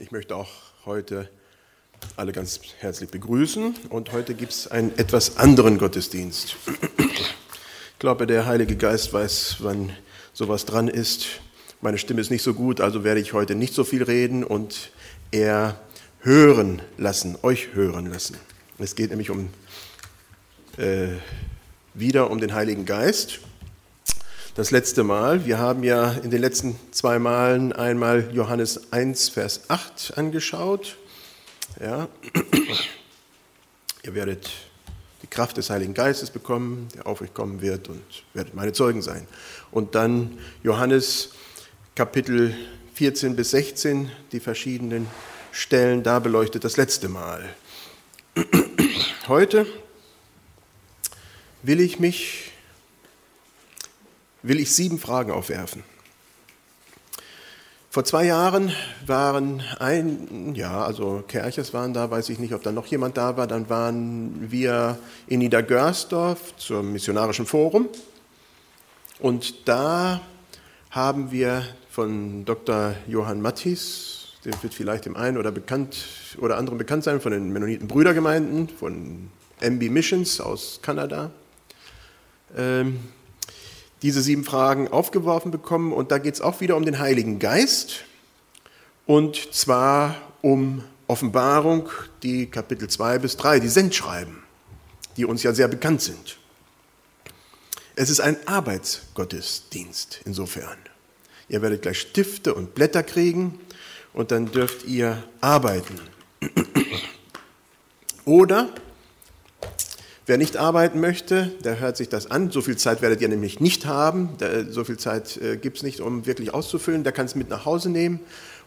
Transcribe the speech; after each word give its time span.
Ich 0.00 0.12
möchte 0.12 0.36
auch 0.36 0.48
heute 0.86 1.28
alle 2.16 2.30
ganz 2.30 2.60
herzlich 2.78 3.10
begrüßen 3.10 3.74
und 3.88 4.12
heute 4.12 4.34
gibt 4.34 4.52
es 4.52 4.68
einen 4.68 4.96
etwas 4.96 5.38
anderen 5.38 5.76
Gottesdienst. 5.76 6.54
Ich 6.98 7.98
glaube, 7.98 8.28
der 8.28 8.46
Heilige 8.46 8.76
Geist 8.76 9.12
weiß, 9.12 9.56
wann 9.58 9.92
sowas 10.32 10.64
dran 10.64 10.86
ist. 10.86 11.40
Meine 11.80 11.98
Stimme 11.98 12.20
ist 12.20 12.30
nicht 12.30 12.44
so 12.44 12.54
gut, 12.54 12.80
also 12.80 13.02
werde 13.02 13.18
ich 13.18 13.32
heute 13.32 13.56
nicht 13.56 13.74
so 13.74 13.82
viel 13.82 14.04
reden 14.04 14.44
und 14.44 14.92
eher 15.32 15.80
hören 16.20 16.80
lassen, 16.96 17.36
euch 17.42 17.74
hören 17.74 18.06
lassen. 18.06 18.36
Es 18.78 18.94
geht 18.94 19.10
nämlich 19.10 19.30
um 19.30 19.50
äh, 20.76 21.08
wieder 21.94 22.30
um 22.30 22.38
den 22.38 22.54
Heiligen 22.54 22.84
Geist 22.84 23.40
das 24.58 24.72
letzte 24.72 25.04
Mal. 25.04 25.46
Wir 25.46 25.58
haben 25.58 25.84
ja 25.84 26.10
in 26.10 26.30
den 26.30 26.40
letzten 26.40 26.74
zwei 26.90 27.20
Malen 27.20 27.72
einmal 27.72 28.28
Johannes 28.34 28.92
1, 28.92 29.28
Vers 29.28 29.60
8 29.68 30.14
angeschaut. 30.16 30.96
Ja. 31.80 32.08
Ihr 34.02 34.14
werdet 34.16 34.50
die 35.22 35.28
Kraft 35.28 35.58
des 35.58 35.70
Heiligen 35.70 35.94
Geistes 35.94 36.30
bekommen, 36.30 36.88
der 36.92 37.06
auf 37.06 37.20
euch 37.20 37.32
kommen 37.32 37.62
wird 37.62 37.88
und 37.88 38.02
werdet 38.34 38.54
meine 38.54 38.72
Zeugen 38.72 39.00
sein. 39.00 39.28
Und 39.70 39.94
dann 39.94 40.36
Johannes 40.64 41.30
Kapitel 41.94 42.52
14 42.94 43.36
bis 43.36 43.52
16, 43.52 44.10
die 44.32 44.40
verschiedenen 44.40 45.06
Stellen, 45.52 46.02
da 46.02 46.18
beleuchtet 46.18 46.64
das 46.64 46.76
letzte 46.76 47.08
Mal. 47.08 47.48
Heute 49.28 49.66
will 51.62 51.78
ich 51.78 52.00
mich 52.00 52.47
will 54.48 54.60
ich 54.60 54.74
sieben 54.74 54.98
Fragen 54.98 55.30
aufwerfen. 55.30 55.82
Vor 57.90 58.04
zwei 58.04 58.24
Jahren 58.24 58.72
waren 59.06 59.62
ein, 59.78 60.54
ja, 60.54 60.84
also 60.84 61.22
Kerches 61.26 61.72
waren 61.74 61.94
da, 61.94 62.10
weiß 62.10 62.28
ich 62.30 62.38
nicht, 62.38 62.54
ob 62.54 62.62
da 62.62 62.72
noch 62.72 62.86
jemand 62.86 63.16
da 63.16 63.36
war, 63.36 63.46
dann 63.46 63.68
waren 63.68 64.50
wir 64.50 64.98
in 65.26 65.40
Niedergörsdorf 65.40 66.56
zum 66.56 66.92
Missionarischen 66.92 67.46
Forum 67.46 67.88
und 69.20 69.68
da 69.68 70.20
haben 70.90 71.30
wir 71.30 71.64
von 71.90 72.44
Dr. 72.44 72.94
Johann 73.06 73.40
Mattis, 73.42 74.28
der 74.44 74.62
wird 74.62 74.74
vielleicht 74.74 75.06
dem 75.06 75.16
einen 75.16 75.36
oder 75.36 75.50
bekannt 75.50 76.06
oder 76.38 76.56
anderen 76.56 76.78
bekannt 76.78 77.04
sein, 77.04 77.20
von 77.20 77.32
den 77.32 77.52
Mennoniten 77.52 77.88
Brüdergemeinden, 77.88 78.68
von 78.68 79.30
MB 79.60 79.90
Missions 79.90 80.40
aus 80.40 80.80
Kanada, 80.82 81.30
ähm, 82.56 83.00
diese 84.02 84.22
sieben 84.22 84.44
Fragen 84.44 84.88
aufgeworfen 84.88 85.50
bekommen. 85.50 85.92
Und 85.92 86.10
da 86.10 86.18
geht 86.18 86.34
es 86.34 86.40
auch 86.40 86.60
wieder 86.60 86.76
um 86.76 86.84
den 86.84 86.98
Heiligen 86.98 87.38
Geist. 87.38 88.04
Und 89.06 89.54
zwar 89.54 90.16
um 90.42 90.84
Offenbarung, 91.06 91.88
die 92.22 92.46
Kapitel 92.46 92.88
2 92.88 93.18
bis 93.18 93.36
3, 93.36 93.60
die 93.60 93.68
Sendschreiben, 93.68 94.42
die 95.16 95.24
uns 95.24 95.42
ja 95.42 95.52
sehr 95.54 95.68
bekannt 95.68 96.02
sind. 96.02 96.38
Es 97.96 98.10
ist 98.10 98.20
ein 98.20 98.36
Arbeitsgottesdienst 98.46 100.20
insofern. 100.24 100.76
Ihr 101.48 101.62
werdet 101.62 101.82
gleich 101.82 102.00
Stifte 102.00 102.54
und 102.54 102.74
Blätter 102.74 103.02
kriegen 103.02 103.58
und 104.12 104.30
dann 104.30 104.52
dürft 104.52 104.84
ihr 104.84 105.24
arbeiten. 105.40 105.98
Oder 108.24 108.68
Wer 110.28 110.36
nicht 110.36 110.58
arbeiten 110.58 111.00
möchte, 111.00 111.52
der 111.64 111.80
hört 111.80 111.96
sich 111.96 112.10
das 112.10 112.30
an. 112.30 112.50
So 112.50 112.60
viel 112.60 112.76
Zeit 112.76 113.00
werdet 113.00 113.22
ihr 113.22 113.30
nämlich 113.30 113.60
nicht 113.60 113.86
haben. 113.86 114.36
So 114.68 114.84
viel 114.84 114.98
Zeit 114.98 115.38
äh, 115.38 115.56
gibt 115.56 115.78
es 115.78 115.82
nicht, 115.82 116.02
um 116.02 116.26
wirklich 116.26 116.52
auszufüllen. 116.52 117.02
Der 117.02 117.12
kann 117.12 117.24
es 117.24 117.34
mit 117.34 117.48
nach 117.48 117.64
Hause 117.64 117.88
nehmen 117.88 118.20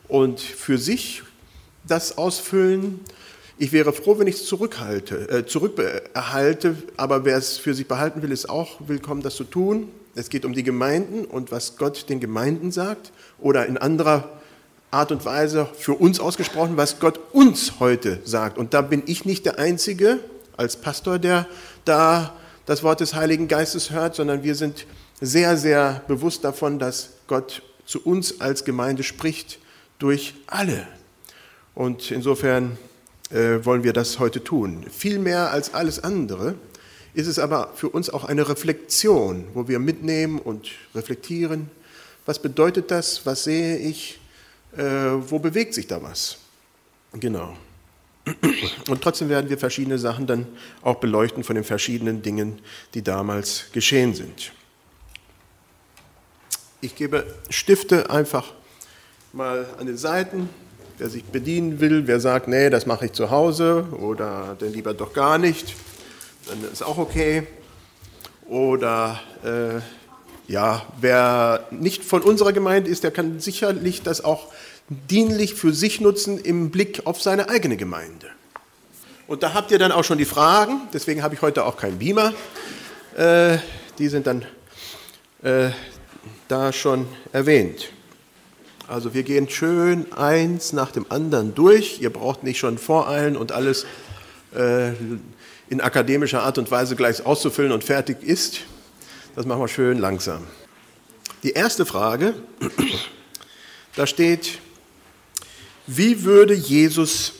und 0.07 0.39
für 0.39 0.79
sich 0.79 1.21
das 1.87 2.17
ausfüllen. 2.17 2.99
Ich 3.59 3.71
wäre 3.73 3.93
froh, 3.93 4.17
wenn 4.17 4.25
ich 4.25 4.37
es 4.37 4.47
zurückhalte, 4.47 5.29
äh, 5.29 5.45
zurückerhalte, 5.45 6.77
aber 6.97 7.25
wer 7.25 7.37
es 7.37 7.59
für 7.59 7.75
sich 7.75 7.87
behalten 7.87 8.23
will, 8.23 8.31
ist 8.31 8.49
auch 8.49 8.79
willkommen, 8.87 9.21
das 9.21 9.35
zu 9.35 9.43
tun. 9.43 9.89
Es 10.15 10.29
geht 10.29 10.45
um 10.45 10.53
die 10.53 10.63
Gemeinden 10.63 11.25
und 11.25 11.51
was 11.51 11.77
Gott 11.77 12.09
den 12.09 12.19
Gemeinden 12.19 12.71
sagt 12.71 13.11
oder 13.39 13.67
in 13.67 13.77
anderer 13.77 14.29
Art 14.89 15.11
und 15.11 15.25
Weise 15.25 15.67
für 15.77 15.93
uns 15.93 16.19
ausgesprochen, 16.19 16.75
was 16.75 16.99
Gott 16.99 17.19
uns 17.33 17.79
heute 17.79 18.19
sagt. 18.23 18.57
Und 18.57 18.73
da 18.73 18.81
bin 18.81 19.03
ich 19.05 19.25
nicht 19.25 19.45
der 19.45 19.59
Einzige, 19.59 20.21
als 20.61 20.77
Pastor, 20.77 21.17
der 21.17 21.47
da 21.85 22.35
das 22.67 22.83
Wort 22.83 22.99
des 22.99 23.15
Heiligen 23.15 23.47
Geistes 23.47 23.89
hört, 23.89 24.15
sondern 24.15 24.43
wir 24.43 24.53
sind 24.53 24.85
sehr, 25.19 25.57
sehr 25.57 26.03
bewusst 26.07 26.43
davon, 26.43 26.77
dass 26.77 27.09
Gott 27.25 27.63
zu 27.85 28.01
uns 28.05 28.39
als 28.41 28.63
Gemeinde 28.63 29.01
spricht 29.03 29.57
durch 29.97 30.35
alle. 30.45 30.87
Und 31.73 32.11
insofern 32.11 32.77
äh, 33.31 33.65
wollen 33.65 33.83
wir 33.83 33.91
das 33.91 34.19
heute 34.19 34.43
tun. 34.43 34.85
Viel 34.91 35.17
mehr 35.17 35.51
als 35.51 35.73
alles 35.73 36.03
andere 36.03 36.55
ist 37.13 37.27
es 37.27 37.39
aber 37.39 37.71
für 37.75 37.89
uns 37.89 38.09
auch 38.11 38.23
eine 38.23 38.47
Reflexion, 38.47 39.47
wo 39.53 39.67
wir 39.67 39.79
mitnehmen 39.79 40.37
und 40.37 40.69
reflektieren. 40.93 41.71
Was 42.27 42.39
bedeutet 42.39 42.91
das? 42.91 43.25
Was 43.25 43.45
sehe 43.45 43.77
ich? 43.77 44.19
Äh, 44.77 44.83
wo 44.83 45.39
bewegt 45.39 45.73
sich 45.73 45.87
da 45.87 46.03
was? 46.03 46.37
Genau. 47.13 47.57
Und 48.87 49.01
trotzdem 49.01 49.29
werden 49.29 49.49
wir 49.49 49.57
verschiedene 49.57 49.97
Sachen 49.97 50.27
dann 50.27 50.45
auch 50.81 50.95
beleuchten 50.95 51.43
von 51.43 51.55
den 51.55 51.63
verschiedenen 51.63 52.21
Dingen, 52.21 52.59
die 52.93 53.01
damals 53.01 53.65
geschehen 53.73 54.13
sind. 54.13 54.51
Ich 56.81 56.95
gebe 56.95 57.25
Stifte 57.49 58.09
einfach 58.09 58.53
mal 59.33 59.65
an 59.79 59.87
den 59.87 59.97
Seiten. 59.97 60.49
Wer 60.97 61.09
sich 61.09 61.23
bedienen 61.23 61.79
will, 61.79 62.05
wer 62.05 62.19
sagt, 62.19 62.47
nee, 62.47 62.69
das 62.69 62.85
mache 62.85 63.05
ich 63.05 63.13
zu 63.13 63.31
Hause 63.31 63.87
oder 63.99 64.55
dann 64.59 64.71
lieber 64.71 64.93
doch 64.93 65.13
gar 65.13 65.39
nicht, 65.39 65.75
dann 66.47 66.63
ist 66.71 66.83
auch 66.83 66.99
okay. 66.99 67.47
Oder 68.45 69.19
äh, 69.43 69.81
ja, 70.51 70.85
wer 70.99 71.65
nicht 71.71 72.03
von 72.03 72.21
unserer 72.21 72.53
Gemeinde 72.53 72.89
ist, 72.89 73.03
der 73.03 73.11
kann 73.11 73.39
sicherlich 73.39 74.03
das 74.03 74.23
auch 74.23 74.47
dienlich 75.09 75.53
für 75.53 75.73
sich 75.73 76.01
nutzen 76.01 76.37
im 76.37 76.69
Blick 76.69 77.01
auf 77.05 77.21
seine 77.21 77.49
eigene 77.49 77.77
Gemeinde. 77.77 78.27
Und 79.27 79.43
da 79.43 79.53
habt 79.53 79.71
ihr 79.71 79.79
dann 79.79 79.93
auch 79.93 80.03
schon 80.03 80.17
die 80.17 80.25
Fragen, 80.25 80.81
deswegen 80.93 81.23
habe 81.23 81.33
ich 81.35 81.41
heute 81.41 81.65
auch 81.65 81.77
keinen 81.77 81.99
Beamer. 81.99 82.33
Äh, 83.15 83.59
die 83.97 84.09
sind 84.09 84.27
dann 84.27 84.45
äh, 85.43 85.69
da 86.49 86.73
schon 86.73 87.07
erwähnt. 87.31 87.91
Also 88.87 89.13
wir 89.13 89.23
gehen 89.23 89.49
schön 89.49 90.11
eins 90.11 90.73
nach 90.73 90.91
dem 90.91 91.05
anderen 91.09 91.55
durch. 91.55 92.01
Ihr 92.01 92.09
braucht 92.09 92.43
nicht 92.43 92.59
schon 92.59 92.77
voreilen 92.77 93.37
und 93.37 93.53
alles 93.53 93.85
äh, 94.53 94.89
in 95.69 95.79
akademischer 95.79 96.43
Art 96.43 96.57
und 96.57 96.69
Weise 96.69 96.97
gleich 96.97 97.25
auszufüllen 97.25 97.71
und 97.71 97.85
fertig 97.85 98.21
ist. 98.21 98.61
Das 99.37 99.45
machen 99.45 99.61
wir 99.61 99.69
schön 99.69 99.97
langsam. 99.97 100.45
Die 101.43 101.51
erste 101.51 101.85
Frage, 101.85 102.33
da 103.95 104.05
steht, 104.05 104.59
wie 105.97 106.23
würde 106.23 106.53
Jesus 106.53 107.33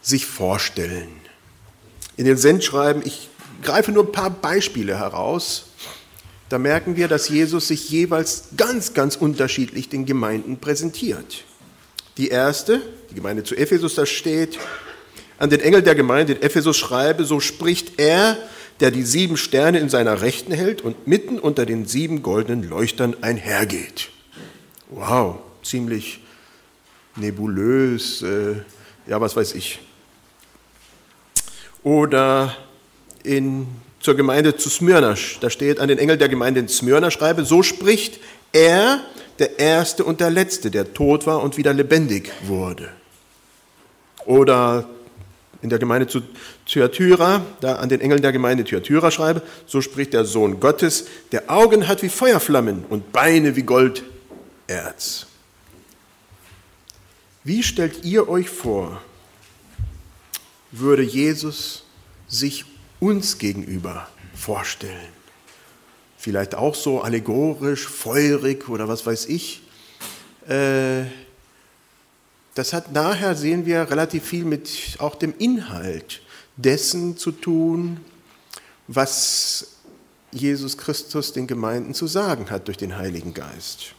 sich 0.00 0.26
vorstellen? 0.26 1.08
In 2.16 2.24
den 2.24 2.36
Sendschreiben, 2.36 3.02
ich 3.04 3.28
greife 3.62 3.92
nur 3.92 4.04
ein 4.04 4.12
paar 4.12 4.30
Beispiele 4.30 4.98
heraus, 4.98 5.66
da 6.48 6.58
merken 6.58 6.96
wir, 6.96 7.08
dass 7.08 7.28
Jesus 7.28 7.68
sich 7.68 7.90
jeweils 7.90 8.48
ganz, 8.56 8.94
ganz 8.94 9.16
unterschiedlich 9.16 9.88
den 9.88 10.06
Gemeinden 10.06 10.58
präsentiert. 10.58 11.44
Die 12.16 12.28
erste, 12.28 12.80
die 13.10 13.14
Gemeinde 13.14 13.44
zu 13.44 13.54
Ephesus, 13.54 13.94
da 13.94 14.06
steht, 14.06 14.58
an 15.38 15.50
den 15.50 15.60
Engel 15.60 15.82
der 15.82 15.94
Gemeinde 15.94 16.34
in 16.34 16.42
Ephesus 16.42 16.76
schreibe, 16.76 17.24
so 17.24 17.38
spricht 17.38 18.00
er, 18.00 18.36
der 18.80 18.90
die 18.90 19.02
sieben 19.02 19.36
Sterne 19.36 19.78
in 19.78 19.88
seiner 19.88 20.22
Rechten 20.22 20.52
hält 20.52 20.82
und 20.82 21.06
mitten 21.06 21.38
unter 21.38 21.66
den 21.66 21.86
sieben 21.86 22.22
goldenen 22.22 22.68
Leuchtern 22.68 23.16
einhergeht. 23.20 24.10
Wow, 24.90 25.38
ziemlich 25.62 26.20
nebulös, 27.18 28.22
äh, 28.22 28.54
ja, 29.06 29.20
was 29.20 29.36
weiß 29.36 29.54
ich. 29.54 29.80
Oder 31.82 32.56
in, 33.22 33.66
zur 34.00 34.16
Gemeinde 34.16 34.56
zu 34.56 34.68
Smyrna, 34.68 35.14
da 35.40 35.50
steht 35.50 35.80
an 35.80 35.88
den 35.88 35.98
Engel 35.98 36.18
der 36.18 36.28
Gemeinde 36.28 36.60
in 36.60 36.68
Smyrna, 36.68 37.10
schreibe, 37.10 37.44
so 37.44 37.62
spricht 37.62 38.20
er, 38.52 39.00
der 39.38 39.58
Erste 39.58 40.04
und 40.04 40.20
der 40.20 40.30
Letzte, 40.30 40.70
der 40.70 40.92
tot 40.92 41.26
war 41.26 41.42
und 41.42 41.56
wieder 41.56 41.72
lebendig 41.72 42.32
wurde. 42.42 42.88
Oder 44.26 44.88
in 45.62 45.70
der 45.70 45.78
Gemeinde 45.78 46.06
zu 46.06 46.22
Thyatira, 46.66 47.42
da 47.60 47.76
an 47.76 47.88
den 47.88 48.00
Engel 48.00 48.20
der 48.20 48.32
Gemeinde 48.32 48.64
Thyatira 48.64 49.10
schreibe, 49.10 49.42
so 49.66 49.80
spricht 49.80 50.12
der 50.12 50.24
Sohn 50.24 50.60
Gottes, 50.60 51.06
der 51.32 51.50
Augen 51.50 51.88
hat 51.88 52.02
wie 52.02 52.08
Feuerflammen 52.08 52.84
und 52.88 53.12
Beine 53.12 53.54
wie 53.56 53.62
Golderz. 53.62 55.27
Wie 57.44 57.62
stellt 57.62 58.04
ihr 58.04 58.28
euch 58.28 58.50
vor, 58.50 59.00
würde 60.72 61.02
Jesus 61.02 61.84
sich 62.26 62.64
uns 63.00 63.38
gegenüber 63.38 64.08
vorstellen? 64.34 65.12
Vielleicht 66.16 66.54
auch 66.54 66.74
so 66.74 67.00
allegorisch, 67.00 67.86
feurig 67.86 68.68
oder 68.68 68.88
was 68.88 69.06
weiß 69.06 69.26
ich. 69.26 69.62
Äh, 70.48 71.04
das 72.54 72.72
hat 72.72 72.92
nachher, 72.92 73.36
sehen 73.36 73.66
wir, 73.66 73.88
relativ 73.88 74.24
viel 74.24 74.44
mit 74.44 74.96
auch 74.98 75.14
dem 75.14 75.32
Inhalt 75.38 76.20
dessen 76.56 77.16
zu 77.16 77.30
tun, 77.30 78.00
was 78.88 79.76
Jesus 80.32 80.76
Christus 80.76 81.32
den 81.32 81.46
Gemeinden 81.46 81.94
zu 81.94 82.08
sagen 82.08 82.50
hat 82.50 82.66
durch 82.66 82.76
den 82.76 82.96
Heiligen 82.96 83.32
Geist. 83.32 83.94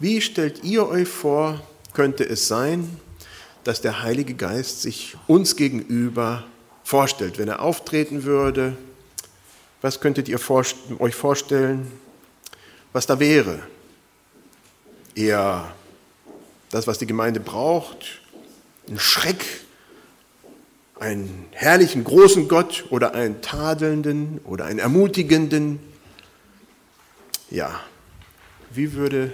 Wie 0.00 0.20
stellt 0.20 0.64
ihr 0.64 0.88
euch 0.88 1.08
vor, 1.08 1.60
könnte 1.92 2.24
es 2.24 2.48
sein, 2.48 2.98
dass 3.64 3.80
der 3.80 4.02
Heilige 4.02 4.34
Geist 4.34 4.82
sich 4.82 5.16
uns 5.26 5.56
gegenüber 5.56 6.44
vorstellt, 6.84 7.38
wenn 7.38 7.48
er 7.48 7.60
auftreten 7.60 8.24
würde? 8.24 8.76
Was 9.82 10.00
könntet 10.00 10.28
ihr 10.28 10.38
euch 10.98 11.14
vorstellen, 11.14 11.90
was 12.92 13.06
da 13.06 13.18
wäre? 13.20 13.60
Eher 15.14 15.74
das, 16.70 16.86
was 16.86 16.98
die 16.98 17.06
Gemeinde 17.06 17.40
braucht, 17.40 18.20
ein 18.88 18.98
Schreck, 18.98 19.44
einen 20.98 21.46
herrlichen, 21.52 22.04
großen 22.04 22.46
Gott 22.48 22.84
oder 22.90 23.14
einen 23.14 23.40
tadelnden 23.40 24.38
oder 24.44 24.66
einen 24.66 24.78
ermutigenden. 24.78 25.80
Ja, 27.50 27.80
wie 28.70 28.92
würde 28.92 29.32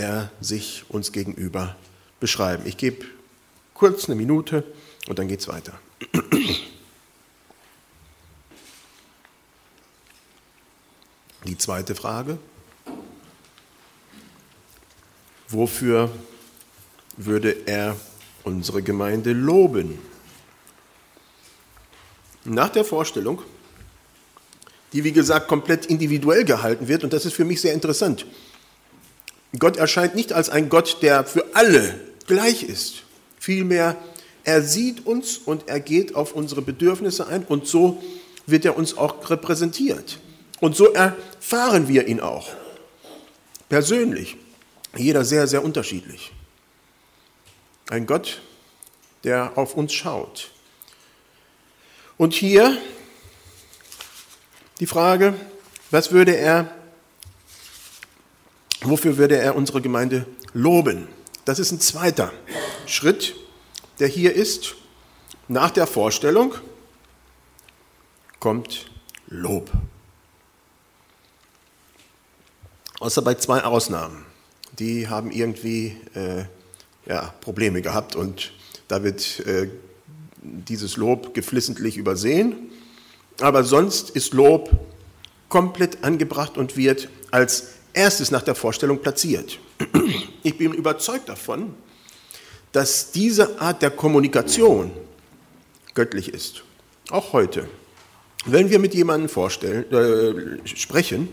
er 0.00 0.30
sich 0.40 0.84
uns 0.88 1.12
gegenüber 1.12 1.76
beschreiben? 2.18 2.64
Ich 2.66 2.78
gebe 2.78 3.04
kurz 3.74 4.06
eine 4.06 4.14
Minute 4.16 4.64
und 5.08 5.18
dann 5.18 5.28
geht 5.28 5.40
es 5.40 5.48
weiter. 5.48 5.78
Die 11.44 11.58
zweite 11.58 11.94
Frage. 11.94 12.38
Wofür 15.48 16.10
würde 17.16 17.66
er 17.66 17.96
unsere 18.44 18.82
Gemeinde 18.82 19.32
loben? 19.32 19.98
Nach 22.44 22.70
der 22.70 22.84
Vorstellung, 22.84 23.42
die 24.92 25.04
wie 25.04 25.12
gesagt 25.12 25.48
komplett 25.48 25.86
individuell 25.86 26.44
gehalten 26.44 26.88
wird, 26.88 27.04
und 27.04 27.12
das 27.12 27.26
ist 27.26 27.34
für 27.34 27.44
mich 27.44 27.60
sehr 27.60 27.74
interessant, 27.74 28.26
Gott 29.58 29.76
erscheint 29.76 30.14
nicht 30.14 30.32
als 30.32 30.48
ein 30.48 30.68
Gott, 30.68 30.98
der 31.02 31.24
für 31.24 31.44
alle 31.54 31.98
gleich 32.26 32.62
ist. 32.62 33.02
Vielmehr, 33.38 33.96
er 34.44 34.62
sieht 34.62 35.06
uns 35.06 35.38
und 35.38 35.68
er 35.68 35.80
geht 35.80 36.14
auf 36.14 36.32
unsere 36.32 36.62
Bedürfnisse 36.62 37.26
ein 37.26 37.44
und 37.44 37.66
so 37.66 38.02
wird 38.46 38.64
er 38.64 38.76
uns 38.76 38.96
auch 38.96 39.28
repräsentiert. 39.28 40.18
Und 40.60 40.76
so 40.76 40.92
erfahren 40.92 41.88
wir 41.88 42.06
ihn 42.06 42.20
auch. 42.20 42.48
Persönlich. 43.68 44.36
Jeder 44.96 45.24
sehr, 45.24 45.46
sehr 45.46 45.64
unterschiedlich. 45.64 46.32
Ein 47.88 48.06
Gott, 48.06 48.40
der 49.24 49.52
auf 49.56 49.74
uns 49.74 49.92
schaut. 49.92 50.50
Und 52.16 52.34
hier 52.34 52.76
die 54.80 54.86
Frage, 54.86 55.34
was 55.90 56.12
würde 56.12 56.36
er, 56.36 56.70
wofür 58.82 59.16
würde 59.16 59.36
er 59.36 59.56
unsere 59.56 59.80
Gemeinde 59.80 60.26
loben? 60.52 61.08
Das 61.44 61.58
ist 61.58 61.72
ein 61.72 61.80
zweiter 61.80 62.32
Schritt, 62.86 63.34
der 63.98 64.08
hier 64.08 64.34
ist. 64.34 64.74
Nach 65.48 65.70
der 65.70 65.86
Vorstellung 65.86 66.54
kommt 68.38 68.90
Lob. 69.26 69.70
Außer 73.00 73.22
bei 73.22 73.34
zwei 73.34 73.64
Ausnahmen 73.64 74.26
die 74.80 75.08
haben 75.08 75.30
irgendwie 75.30 75.96
äh, 76.14 76.44
ja, 77.06 77.34
Probleme 77.40 77.82
gehabt 77.82 78.16
und 78.16 78.52
da 78.88 79.02
wird 79.04 79.40
äh, 79.46 79.68
dieses 80.42 80.96
Lob 80.96 81.34
geflissentlich 81.34 81.96
übersehen. 81.96 82.70
Aber 83.40 83.62
sonst 83.64 84.10
ist 84.10 84.32
Lob 84.32 84.70
komplett 85.48 86.02
angebracht 86.02 86.56
und 86.56 86.76
wird 86.76 87.08
als 87.30 87.68
erstes 87.92 88.30
nach 88.30 88.42
der 88.42 88.54
Vorstellung 88.54 89.00
platziert. 89.00 89.58
Ich 90.42 90.56
bin 90.56 90.72
überzeugt 90.72 91.28
davon, 91.28 91.74
dass 92.72 93.12
diese 93.12 93.60
Art 93.60 93.82
der 93.82 93.90
Kommunikation 93.90 94.90
göttlich 95.92 96.32
ist. 96.32 96.62
Auch 97.10 97.34
heute. 97.34 97.68
Wenn 98.46 98.70
wir 98.70 98.78
mit 98.78 98.94
jemandem 98.94 99.28
vorstellen, 99.28 99.84
äh, 99.92 100.66
sprechen, 100.66 101.28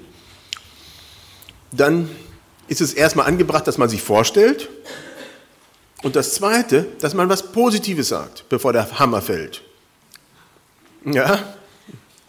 dann 1.71 2.09
ist 2.67 2.81
es 2.81 2.93
erstmal 2.93 3.27
angebracht, 3.27 3.65
dass 3.65 3.77
man 3.77 3.87
sich 3.87 4.01
vorstellt. 4.01 4.69
Und 6.03 6.15
das 6.15 6.33
Zweite, 6.33 6.85
dass 6.99 7.13
man 7.13 7.29
was 7.29 7.51
Positives 7.51 8.09
sagt, 8.09 8.49
bevor 8.49 8.73
der 8.73 8.99
Hammer 8.99 9.21
fällt. 9.21 9.61
Ja, 11.05 11.55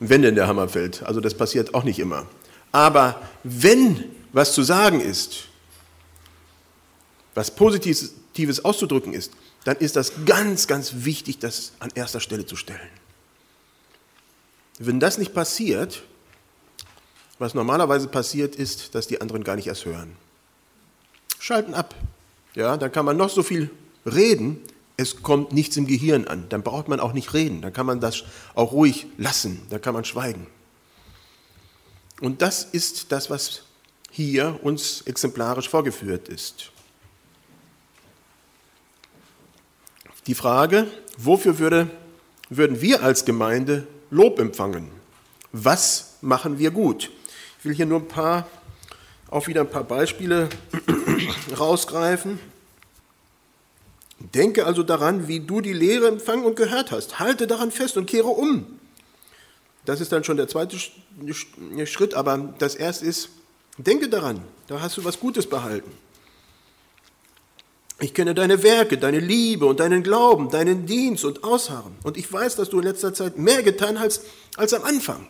wenn 0.00 0.22
denn 0.22 0.36
der 0.36 0.46
Hammer 0.46 0.68
fällt. 0.68 1.02
Also 1.02 1.20
das 1.20 1.34
passiert 1.34 1.74
auch 1.74 1.84
nicht 1.84 1.98
immer. 1.98 2.26
Aber 2.70 3.20
wenn 3.42 4.04
was 4.32 4.52
zu 4.54 4.62
sagen 4.62 5.00
ist, 5.00 5.44
was 7.34 7.50
Positives 7.50 8.64
auszudrücken 8.64 9.14
ist, 9.14 9.32
dann 9.64 9.76
ist 9.76 9.96
das 9.96 10.12
ganz, 10.24 10.66
ganz 10.66 10.92
wichtig, 10.96 11.38
das 11.38 11.72
an 11.78 11.90
erster 11.94 12.20
Stelle 12.20 12.46
zu 12.46 12.56
stellen. 12.56 12.90
Wenn 14.78 15.00
das 15.00 15.18
nicht 15.18 15.34
passiert, 15.34 16.02
was 17.38 17.54
normalerweise 17.54 18.08
passiert 18.08 18.56
ist, 18.56 18.94
dass 18.94 19.06
die 19.06 19.20
anderen 19.20 19.44
gar 19.44 19.56
nicht 19.56 19.66
erst 19.66 19.84
hören 19.84 20.16
schalten 21.38 21.74
ab. 21.74 21.94
Ja, 22.54 22.76
dann 22.76 22.92
kann 22.92 23.04
man 23.04 23.16
noch 23.16 23.30
so 23.30 23.42
viel 23.42 23.70
reden, 24.04 24.60
es 24.96 25.22
kommt 25.22 25.52
nichts 25.52 25.76
im 25.76 25.86
Gehirn 25.86 26.26
an. 26.26 26.46
Dann 26.48 26.62
braucht 26.62 26.88
man 26.88 27.00
auch 27.00 27.12
nicht 27.12 27.32
reden, 27.34 27.62
dann 27.62 27.72
kann 27.72 27.86
man 27.86 28.00
das 28.00 28.24
auch 28.54 28.72
ruhig 28.72 29.06
lassen, 29.16 29.62
dann 29.70 29.80
kann 29.80 29.94
man 29.94 30.04
schweigen. 30.04 30.46
Und 32.20 32.42
das 32.42 32.64
ist 32.64 33.12
das, 33.12 33.30
was 33.30 33.62
hier 34.10 34.58
uns 34.62 35.02
exemplarisch 35.02 35.68
vorgeführt 35.68 36.28
ist. 36.28 36.70
Die 40.26 40.34
Frage, 40.34 40.86
wofür 41.16 41.58
würde, 41.58 41.90
würden 42.50 42.80
wir 42.80 43.02
als 43.02 43.24
Gemeinde 43.24 43.86
Lob 44.10 44.38
empfangen? 44.38 44.90
Was 45.52 46.16
machen 46.20 46.58
wir 46.58 46.70
gut? 46.70 47.10
Ich 47.58 47.64
will 47.64 47.74
hier 47.74 47.86
nur 47.86 48.00
ein 48.00 48.08
paar 48.08 48.46
auch 49.30 49.46
wieder 49.46 49.60
ein 49.60 49.70
paar 49.70 49.84
Beispiele 49.84 50.48
rausgreifen. 51.58 52.38
Denke 54.18 54.66
also 54.66 54.82
daran, 54.82 55.28
wie 55.28 55.40
du 55.40 55.60
die 55.60 55.72
Lehre 55.72 56.08
empfangen 56.08 56.44
und 56.44 56.56
gehört 56.56 56.90
hast. 56.90 57.18
Halte 57.18 57.46
daran 57.46 57.70
fest 57.70 57.96
und 57.96 58.06
kehre 58.06 58.28
um. 58.28 58.78
Das 59.84 60.00
ist 60.00 60.12
dann 60.12 60.24
schon 60.24 60.36
der 60.36 60.48
zweite 60.48 60.76
Schritt, 61.86 62.14
aber 62.14 62.54
das 62.58 62.74
erste 62.74 63.06
ist, 63.06 63.30
denke 63.84 64.08
daran, 64.08 64.42
da 64.66 64.80
hast 64.80 64.96
du 64.96 65.04
was 65.04 65.20
Gutes 65.20 65.48
behalten. 65.48 65.92
Ich 68.00 68.14
kenne 68.14 68.34
deine 68.34 68.62
Werke, 68.62 68.96
deine 68.96 69.18
Liebe 69.18 69.66
und 69.66 69.80
deinen 69.80 70.04
Glauben, 70.04 70.50
deinen 70.50 70.86
Dienst 70.86 71.24
und 71.24 71.42
Ausharren. 71.42 71.96
Und 72.04 72.16
ich 72.16 72.32
weiß, 72.32 72.54
dass 72.54 72.70
du 72.70 72.78
in 72.78 72.84
letzter 72.84 73.12
Zeit 73.12 73.38
mehr 73.38 73.62
getan 73.62 73.98
hast 73.98 74.22
als 74.56 74.72
am 74.72 74.84
Anfang. 74.84 75.26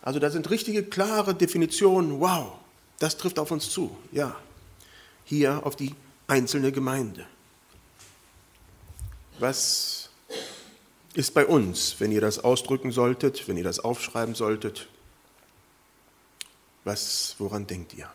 Also 0.00 0.20
da 0.20 0.30
sind 0.30 0.50
richtige, 0.50 0.84
klare 0.84 1.34
Definitionen. 1.34 2.20
Wow, 2.20 2.52
das 3.00 3.16
trifft 3.16 3.38
auf 3.40 3.50
uns 3.50 3.70
zu. 3.70 3.96
Ja, 4.12 4.36
hier 5.24 5.66
auf 5.66 5.74
die 5.74 5.94
einzelne 6.28 6.70
Gemeinde. 6.70 7.26
Was 9.40 10.10
ist 11.14 11.34
bei 11.34 11.46
uns, 11.46 11.96
wenn 11.98 12.12
ihr 12.12 12.20
das 12.20 12.44
ausdrücken 12.44 12.92
solltet, 12.92 13.48
wenn 13.48 13.56
ihr 13.56 13.64
das 13.64 13.80
aufschreiben 13.80 14.36
solltet? 14.36 14.88
Was, 16.84 17.34
woran 17.38 17.66
denkt 17.66 17.94
ihr? 17.94 18.10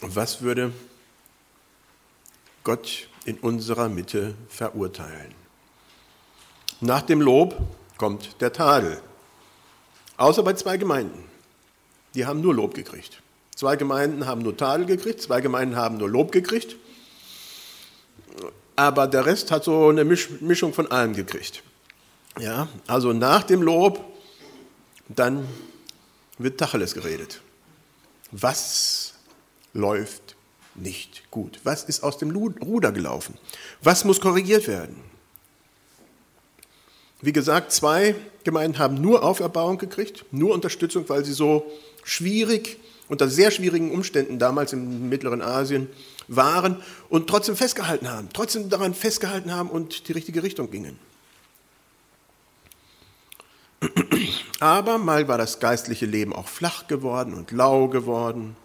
Was 0.00 0.42
würde 0.42 0.72
Gott 2.62 3.08
in 3.24 3.38
unserer 3.38 3.88
Mitte 3.88 4.34
verurteilen? 4.48 5.34
Nach 6.80 7.00
dem 7.00 7.22
Lob 7.22 7.56
kommt 7.96 8.40
der 8.42 8.52
Tadel. 8.52 9.00
Außer 10.18 10.42
bei 10.42 10.52
zwei 10.52 10.76
Gemeinden. 10.76 11.24
Die 12.14 12.26
haben 12.26 12.42
nur 12.42 12.54
Lob 12.54 12.74
gekriegt. 12.74 13.22
Zwei 13.56 13.76
Gemeinden 13.76 14.26
haben 14.26 14.42
nur 14.42 14.56
Tadel 14.56 14.84
gekriegt, 14.84 15.22
zwei 15.22 15.40
Gemeinden 15.40 15.76
haben 15.76 15.96
nur 15.96 16.10
Lob 16.10 16.30
gekriegt. 16.30 16.76
Aber 18.76 19.06
der 19.06 19.24
Rest 19.24 19.50
hat 19.50 19.64
so 19.64 19.88
eine 19.88 20.04
Mischung 20.04 20.74
von 20.74 20.90
allem 20.90 21.14
gekriegt. 21.14 21.62
Ja, 22.38 22.68
also 22.86 23.12
nach 23.12 23.44
dem 23.44 23.62
Lob, 23.62 24.04
dann 25.08 25.46
wird 26.38 26.58
Tacheles 26.58 26.94
geredet. 26.94 27.40
Was 28.32 29.14
läuft 29.72 30.34
nicht 30.74 31.30
gut? 31.30 31.60
Was 31.62 31.84
ist 31.84 32.02
aus 32.02 32.18
dem 32.18 32.30
Ruder 32.34 32.90
gelaufen? 32.90 33.38
Was 33.82 34.04
muss 34.04 34.20
korrigiert 34.20 34.66
werden? 34.66 34.96
Wie 37.20 37.32
gesagt, 37.32 37.72
zwei 37.72 38.16
Gemeinden 38.42 38.78
haben 38.78 39.00
nur 39.00 39.22
Auferbauung 39.22 39.78
gekriegt, 39.78 40.24
nur 40.32 40.52
Unterstützung, 40.52 41.08
weil 41.08 41.24
sie 41.24 41.32
so 41.32 41.64
schwierig, 42.02 42.78
unter 43.08 43.28
sehr 43.28 43.50
schwierigen 43.50 43.92
Umständen 43.92 44.38
damals 44.38 44.72
im 44.72 45.08
mittleren 45.08 45.40
Asien 45.40 45.88
waren 46.26 46.82
und 47.08 47.28
trotzdem 47.28 47.54
festgehalten 47.54 48.10
haben, 48.10 48.28
trotzdem 48.32 48.68
daran 48.68 48.94
festgehalten 48.94 49.52
haben 49.52 49.70
und 49.70 50.08
die 50.08 50.12
richtige 50.12 50.42
Richtung 50.42 50.70
gingen. 50.70 50.98
Aber 54.60 54.98
mal 54.98 55.28
war 55.28 55.38
das 55.38 55.60
geistliche 55.60 56.06
Leben 56.06 56.32
auch 56.32 56.48
flach 56.48 56.86
geworden 56.86 57.34
und 57.34 57.50
lau 57.50 57.88
geworden. 57.88 58.56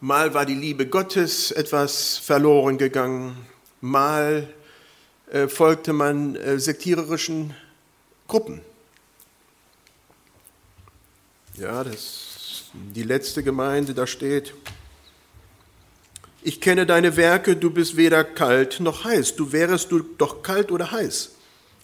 Mal 0.00 0.32
war 0.32 0.46
die 0.46 0.54
Liebe 0.54 0.86
Gottes 0.86 1.50
etwas 1.50 2.16
verloren 2.16 2.78
gegangen. 2.78 3.36
Mal 3.80 4.48
äh, 5.30 5.46
folgte 5.48 5.92
man 5.92 6.36
äh, 6.36 6.58
sektiererischen 6.58 7.54
Gruppen. 8.26 8.62
Ja, 11.56 11.84
das 11.84 12.30
die 12.72 13.02
letzte 13.02 13.42
Gemeinde, 13.42 13.94
da 13.94 14.06
steht, 14.06 14.54
ich 16.42 16.60
kenne 16.60 16.86
deine 16.86 17.16
Werke, 17.16 17.56
du 17.56 17.70
bist 17.70 17.96
weder 17.96 18.24
kalt 18.24 18.80
noch 18.80 19.04
heiß. 19.04 19.36
Du 19.36 19.52
wärest 19.52 19.92
du 19.92 19.98
doch 19.98 20.42
kalt 20.42 20.72
oder 20.72 20.90
heiß. 20.90 21.32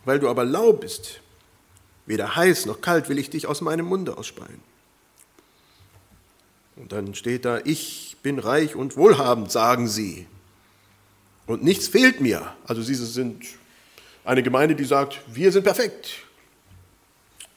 Weil 0.05 0.19
du 0.19 0.29
aber 0.29 0.45
lau 0.45 0.73
bist, 0.73 1.21
weder 2.07 2.37
heiß 2.37 2.67
noch 2.67 2.81
kalt 2.81 3.09
will 3.09 3.19
ich 3.19 3.31
dich 3.31 3.47
aus 3.47 3.61
meinem 3.61 3.87
Munde 3.87 4.17
ausspeien. 4.17 4.61
Und 6.77 6.93
dann 6.93 7.15
steht 7.15 7.45
da, 7.45 7.61
ich 7.65 8.17
bin 8.23 8.39
reich 8.39 8.77
und 8.77 8.97
wohlhabend, 8.97 9.51
sagen 9.51 9.89
sie. 9.89 10.27
Und 11.47 11.63
nichts 11.63 11.89
fehlt 11.89 12.21
mir. 12.21 12.53
Also 12.67 12.83
sie 12.83 12.95
sind 12.95 13.45
eine 14.25 14.43
Gemeinde, 14.43 14.75
die 14.75 14.85
sagt, 14.85 15.21
wir 15.27 15.53
sind 15.53 15.65
perfekt. 15.65 16.27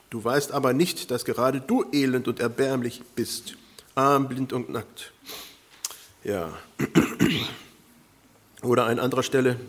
Du 0.10 0.24
weißt 0.24 0.51
aber 0.51 0.74
nicht, 0.74 1.12
dass 1.12 1.25
gerade 1.25 1.62
du 1.62 1.86
elend 1.91 2.27
und 2.27 2.39
erbärmlich 2.39 3.01
bist, 3.15 3.56
arm, 3.94 4.27
blind 4.27 4.53
und 4.53 4.70
nackt. 4.70 5.12
Ja. 6.24 6.58
Oder 8.62 8.86
an 8.86 9.00
anderer 9.00 9.24
Stelle, 9.24 9.60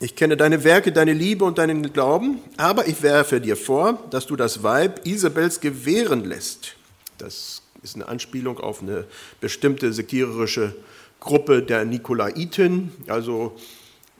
ich 0.00 0.16
kenne 0.16 0.36
deine 0.36 0.64
Werke, 0.64 0.92
deine 0.92 1.12
Liebe 1.12 1.44
und 1.44 1.58
deinen 1.58 1.92
Glauben, 1.92 2.40
aber 2.56 2.88
ich 2.88 3.02
werfe 3.02 3.38
dir 3.40 3.56
vor, 3.56 4.02
dass 4.10 4.26
du 4.26 4.34
das 4.34 4.62
Weib 4.62 5.06
Isabels 5.06 5.60
gewähren 5.60 6.24
lässt. 6.24 6.74
Das 7.18 7.62
ist 7.82 7.96
eine 7.96 8.08
Anspielung 8.08 8.58
auf 8.58 8.80
eine 8.80 9.04
bestimmte 9.42 9.92
sektiererische 9.92 10.74
Gruppe 11.20 11.62
der 11.62 11.84
Nikolaiten, 11.84 12.92
also 13.08 13.58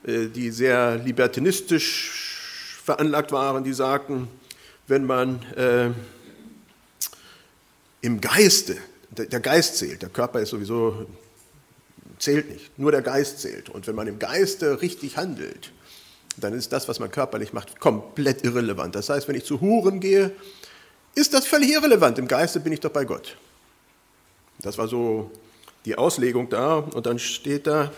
äh, 0.05 0.27
die 0.27 0.51
sehr 0.51 0.97
libertinistisch 0.97 2.77
veranlagt 2.83 3.31
waren, 3.31 3.63
die 3.63 3.73
sagten, 3.73 4.27
wenn 4.87 5.05
man 5.05 5.41
äh, 5.55 5.89
im 8.01 8.21
Geiste 8.21 8.77
der 9.09 9.39
Geist 9.39 9.77
zählt. 9.77 10.03
Der 10.03 10.09
Körper 10.09 10.39
ist 10.39 10.49
sowieso, 10.49 11.05
zählt 12.21 12.49
nicht. 12.49 12.77
Nur 12.77 12.91
der 12.91 13.01
Geist 13.01 13.39
zählt. 13.39 13.69
Und 13.69 13.87
wenn 13.87 13.95
man 13.95 14.07
im 14.07 14.19
Geiste 14.19 14.81
richtig 14.81 15.17
handelt, 15.17 15.71
dann 16.37 16.53
ist 16.53 16.71
das, 16.71 16.87
was 16.87 16.99
man 16.99 17.11
körperlich 17.11 17.53
macht, 17.53 17.79
komplett 17.79 18.43
irrelevant. 18.43 18.95
Das 18.95 19.09
heißt, 19.09 19.27
wenn 19.27 19.35
ich 19.35 19.43
zu 19.43 19.59
Huren 19.59 19.99
gehe, 19.99 20.31
ist 21.15 21.33
das 21.33 21.45
völlig 21.45 21.71
irrelevant. 21.71 22.17
Im 22.19 22.27
Geiste 22.27 22.59
bin 22.59 22.71
ich 22.71 22.79
doch 22.79 22.91
bei 22.91 23.05
Gott. 23.05 23.37
Das 24.59 24.77
war 24.77 24.87
so 24.87 25.31
die 25.85 25.95
Auslegung 25.95 26.49
da. 26.49 26.75
Und 26.77 27.05
dann 27.05 27.19
steht 27.19 27.67
da, 27.67 27.91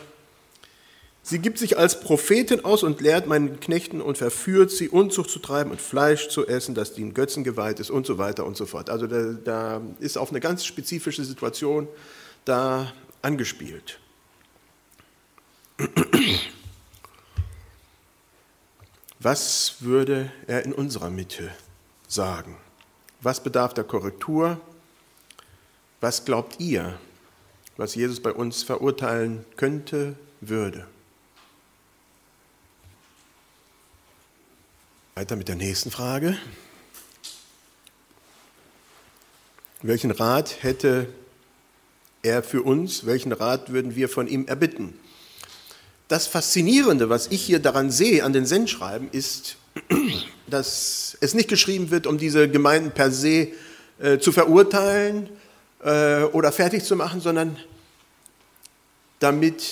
Sie 1.26 1.40
gibt 1.40 1.58
sich 1.58 1.78
als 1.78 2.02
Prophetin 2.02 2.66
aus 2.66 2.84
und 2.84 3.00
lehrt 3.00 3.28
meinen 3.28 3.62
Knechten 3.62 4.02
und 4.02 4.18
verführt 4.18 4.72
sie, 4.72 4.90
Unzucht 4.90 5.30
zu 5.30 5.40
treiben 5.40 5.72
und 5.72 5.80
Fleisch 5.80 6.28
zu 6.28 6.46
essen, 6.46 6.76
das 6.76 6.94
den 6.94 7.14
Götzen 7.14 7.46
geweiht 7.46 7.80
ist 7.80 7.90
und 7.90 8.06
so 8.06 8.18
weiter 8.18 8.46
und 8.46 8.58
so 8.58 8.66
fort. 8.66 8.90
Also 8.90 9.08
da, 9.08 9.32
da 9.42 9.82
ist 10.02 10.18
auf 10.18 10.32
eine 10.32 10.42
ganz 10.42 10.66
spezifische 10.66 11.24
Situation 11.24 11.88
da 12.44 12.92
angespielt. 13.22 14.00
Was 19.20 19.76
würde 19.80 20.32
er 20.48 20.66
in 20.66 20.74
unserer 20.74 21.10
Mitte 21.10 21.52
sagen? 22.08 22.58
Was 23.22 23.42
bedarf 23.42 23.74
der 23.74 23.86
Korrektur? 23.86 24.60
Was 26.02 26.26
glaubt 26.26 26.60
ihr, 26.60 27.00
was 27.78 27.96
Jesus 27.96 28.22
bei 28.22 28.34
uns 28.34 28.64
verurteilen 28.64 29.46
könnte, 29.56 30.18
würde? 30.42 30.86
Weiter 35.16 35.36
mit 35.36 35.48
der 35.48 35.56
nächsten 35.56 35.92
Frage. 35.92 36.38
Welchen 39.82 40.12
Rat 40.12 40.64
hätte 40.64 41.08
er 42.24 42.44
für 42.44 42.64
uns? 42.64 43.06
Welchen 43.06 43.32
Rat 43.32 43.72
würden 43.72 43.96
wir 43.96 44.10
von 44.10 44.28
ihm 44.28 44.48
erbitten? 44.48 45.00
Das 46.08 46.28
Faszinierende, 46.28 47.10
was 47.10 47.28
ich 47.28 47.42
hier 47.42 47.60
daran 47.60 47.90
sehe, 47.90 48.24
an 48.24 48.34
den 48.34 48.46
Sendschreiben, 48.46 49.10
ist, 49.12 49.58
dass 50.48 51.18
es 51.22 51.34
nicht 51.34 51.50
geschrieben 51.50 51.92
wird, 51.92 52.08
um 52.08 52.18
diese 52.18 52.50
Gemeinden 52.50 52.92
per 52.92 53.12
se 53.12 53.50
äh, 54.00 54.20
zu 54.20 54.32
verurteilen 54.32 55.30
äh, 55.84 56.24
oder 56.24 56.52
fertig 56.52 56.84
zu 56.84 56.96
machen, 56.96 57.22
sondern 57.22 57.58
damit 59.20 59.64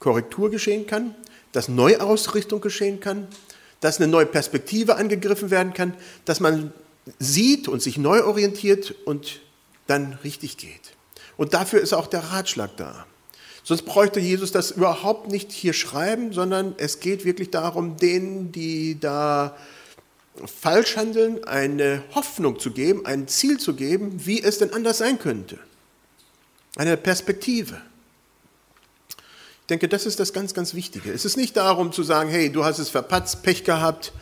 Korrektur 0.00 0.50
geschehen 0.50 0.86
kann, 0.86 1.14
dass 1.52 1.68
Neuausrichtung 1.68 2.60
geschehen 2.60 3.00
kann, 3.00 3.28
dass 3.80 3.98
eine 3.98 4.08
neue 4.08 4.26
Perspektive 4.26 4.96
angegriffen 4.96 5.50
werden 5.50 5.72
kann, 5.72 5.94
dass 6.24 6.40
man 6.40 6.72
sieht 7.18 7.68
und 7.68 7.82
sich 7.82 7.98
neu 7.98 8.24
orientiert 8.24 8.94
und 9.04 9.40
dann 9.86 10.14
richtig 10.24 10.56
geht. 10.56 10.94
Und 11.36 11.54
dafür 11.54 11.80
ist 11.80 11.92
auch 11.92 12.06
der 12.06 12.20
Ratschlag 12.20 12.76
da. 12.76 13.06
Sonst 13.64 13.82
bräuchte 13.82 14.18
Jesus 14.18 14.50
das 14.50 14.72
überhaupt 14.72 15.30
nicht 15.30 15.52
hier 15.52 15.72
schreiben, 15.72 16.32
sondern 16.32 16.74
es 16.78 17.00
geht 17.00 17.24
wirklich 17.24 17.50
darum, 17.50 17.96
denen, 17.96 18.50
die 18.50 18.98
da 18.98 19.56
falsch 20.46 20.96
handeln, 20.96 21.44
eine 21.44 22.02
Hoffnung 22.14 22.58
zu 22.58 22.72
geben, 22.72 23.06
ein 23.06 23.28
Ziel 23.28 23.58
zu 23.58 23.74
geben, 23.74 24.26
wie 24.26 24.42
es 24.42 24.58
denn 24.58 24.72
anders 24.72 24.98
sein 24.98 25.18
könnte. 25.18 25.58
Eine 26.76 26.96
Perspektive. 26.96 27.80
Ich 29.60 29.66
denke, 29.68 29.88
das 29.88 30.06
ist 30.06 30.18
das 30.18 30.32
ganz, 30.32 30.54
ganz 30.54 30.74
Wichtige. 30.74 31.12
Es 31.12 31.24
ist 31.24 31.36
nicht 31.36 31.56
darum 31.56 31.92
zu 31.92 32.02
sagen, 32.02 32.30
hey, 32.30 32.50
du 32.50 32.64
hast 32.64 32.78
es 32.78 32.88
verpatzt, 32.88 33.42
Pech 33.42 33.62
gehabt, 33.62 34.12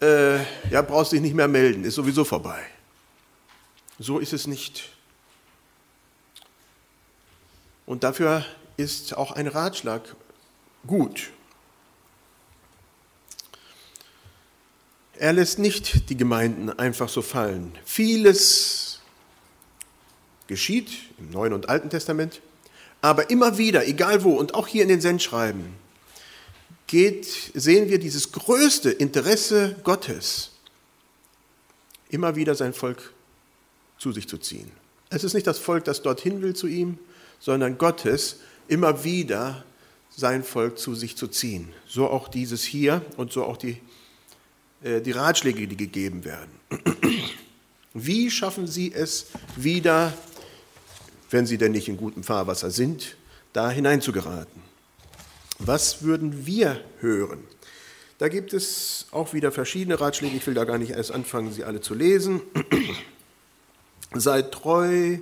äh, 0.00 0.38
ja, 0.70 0.82
brauchst 0.82 1.12
dich 1.12 1.20
nicht 1.20 1.34
mehr 1.34 1.48
melden, 1.48 1.84
ist 1.84 1.94
sowieso 1.94 2.24
vorbei. 2.24 2.60
So 3.98 4.18
ist 4.18 4.32
es 4.32 4.46
nicht. 4.48 4.88
Und 7.86 8.02
dafür 8.02 8.44
ist 8.82 9.16
auch 9.16 9.30
ein 9.30 9.46
Ratschlag 9.46 10.16
gut. 10.86 11.30
Er 15.14 15.32
lässt 15.32 15.60
nicht 15.60 16.10
die 16.10 16.16
Gemeinden 16.16 16.68
einfach 16.68 17.08
so 17.08 17.22
fallen. 17.22 17.78
Vieles 17.84 19.00
geschieht 20.48 20.90
im 21.18 21.30
Neuen 21.30 21.52
und 21.52 21.68
Alten 21.68 21.90
Testament, 21.90 22.40
aber 23.00 23.30
immer 23.30 23.56
wieder, 23.56 23.86
egal 23.86 24.24
wo, 24.24 24.32
und 24.32 24.54
auch 24.54 24.66
hier 24.66 24.82
in 24.82 24.88
den 24.88 25.00
Sendschreiben, 25.00 25.74
geht, 26.88 27.52
sehen 27.54 27.88
wir 27.88 28.00
dieses 28.00 28.32
größte 28.32 28.90
Interesse 28.90 29.76
Gottes, 29.84 30.50
immer 32.10 32.34
wieder 32.34 32.56
sein 32.56 32.72
Volk 32.72 33.12
zu 33.98 34.12
sich 34.12 34.28
zu 34.28 34.38
ziehen. 34.38 34.70
Es 35.08 35.22
ist 35.22 35.34
nicht 35.34 35.46
das 35.46 35.58
Volk, 35.58 35.84
das 35.84 36.02
dorthin 36.02 36.42
will 36.42 36.54
zu 36.54 36.66
ihm, 36.66 36.98
sondern 37.38 37.78
Gottes, 37.78 38.36
immer 38.68 39.04
wieder 39.04 39.64
sein 40.10 40.44
Volk 40.44 40.78
zu 40.78 40.94
sich 40.94 41.16
zu 41.16 41.28
ziehen. 41.28 41.72
So 41.86 42.08
auch 42.08 42.28
dieses 42.28 42.62
hier 42.62 43.02
und 43.16 43.32
so 43.32 43.44
auch 43.44 43.56
die, 43.56 43.80
äh, 44.82 45.00
die 45.00 45.12
Ratschläge, 45.12 45.66
die 45.66 45.76
gegeben 45.76 46.24
werden. 46.24 46.50
Wie 47.94 48.30
schaffen 48.30 48.66
Sie 48.66 48.92
es 48.92 49.26
wieder 49.56 50.12
wenn 51.32 51.46
sie 51.46 51.58
denn 51.58 51.72
nicht 51.72 51.88
in 51.88 51.96
gutem 51.96 52.22
Fahrwasser 52.22 52.70
sind, 52.70 53.16
da 53.52 53.70
hineinzugeraten. 53.70 54.62
Was 55.58 56.02
würden 56.02 56.46
wir 56.46 56.82
hören? 57.00 57.44
Da 58.18 58.28
gibt 58.28 58.52
es 58.52 59.06
auch 59.10 59.32
wieder 59.32 59.50
verschiedene 59.50 60.00
Ratschläge. 60.00 60.36
Ich 60.36 60.46
will 60.46 60.54
da 60.54 60.64
gar 60.64 60.78
nicht 60.78 60.90
erst 60.90 61.10
anfangen, 61.10 61.52
sie 61.52 61.64
alle 61.64 61.80
zu 61.80 61.94
lesen. 61.94 62.40
Seid 64.14 64.52
treu, 64.52 65.18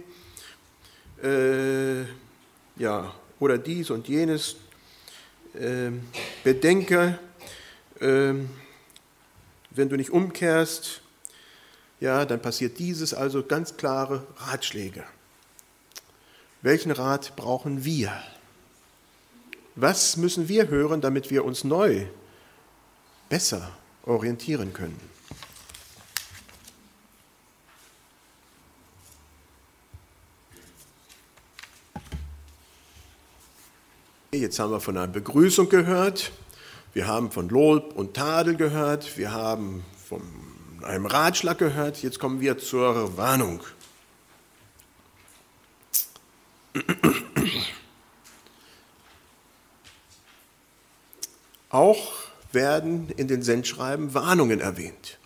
äh, 1.23 2.01
ja, 2.77 3.15
oder 3.41 3.59
dies 3.59 3.91
und 3.91 4.07
jenes. 4.07 4.57
Äh, 5.55 5.91
bedenke, 6.45 7.19
äh, 7.99 8.35
wenn 9.71 9.89
du 9.89 9.97
nicht 9.97 10.11
umkehrst, 10.11 11.01
ja, 11.99 12.25
dann 12.25 12.41
passiert 12.41 12.79
dieses, 12.79 13.13
also 13.13 13.43
ganz 13.43 13.77
klare 13.77 14.27
Ratschläge. 14.37 15.03
Welchen 16.63 16.93
Rat 16.93 17.35
brauchen 17.37 17.85
wir? 17.85 18.13
Was 19.75 20.17
müssen 20.17 20.49
wir 20.49 20.69
hören, 20.69 21.01
damit 21.01 21.31
wir 21.31 21.45
uns 21.45 21.65
neu, 21.65 22.07
besser 23.29 23.73
orientieren 24.05 24.73
können? 24.73 25.01
Jetzt 34.33 34.61
haben 34.61 34.71
wir 34.71 34.79
von 34.79 34.97
einer 34.97 35.09
Begrüßung 35.09 35.69
gehört, 35.69 36.31
wir 36.93 37.09
haben 37.09 37.33
von 37.33 37.49
Lob 37.49 37.97
und 37.97 38.15
Tadel 38.15 38.55
gehört, 38.55 39.19
wir 39.19 39.33
haben 39.33 39.83
von 40.09 40.23
einem 40.83 41.07
Ratschlag 41.07 41.59
gehört, 41.59 42.01
jetzt 42.05 42.21
kommen 42.21 42.41
wir 42.41 42.57
zur 42.57 43.17
Warnung. 43.17 43.61
Auch 51.71 52.13
werden 52.53 53.11
in 53.17 53.27
den 53.27 53.43
Sendschreiben 53.43 54.15
Warnungen 54.15 54.61
erwähnt. 54.61 55.19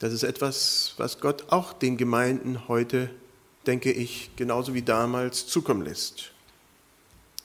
Das 0.00 0.12
ist 0.12 0.24
etwas, 0.24 0.94
was 0.96 1.20
Gott 1.20 1.52
auch 1.52 1.74
den 1.74 1.96
Gemeinden 1.96 2.66
heute, 2.66 3.08
denke 3.68 3.92
ich, 3.92 4.30
genauso 4.34 4.74
wie 4.74 4.82
damals 4.82 5.46
zukommen 5.46 5.84
lässt. 5.84 6.32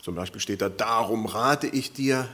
Zum 0.06 0.14
Beispiel 0.14 0.40
steht 0.40 0.62
da, 0.62 0.70
darum 0.70 1.26
rate 1.26 1.66
ich 1.66 1.92
dir, 1.92 2.30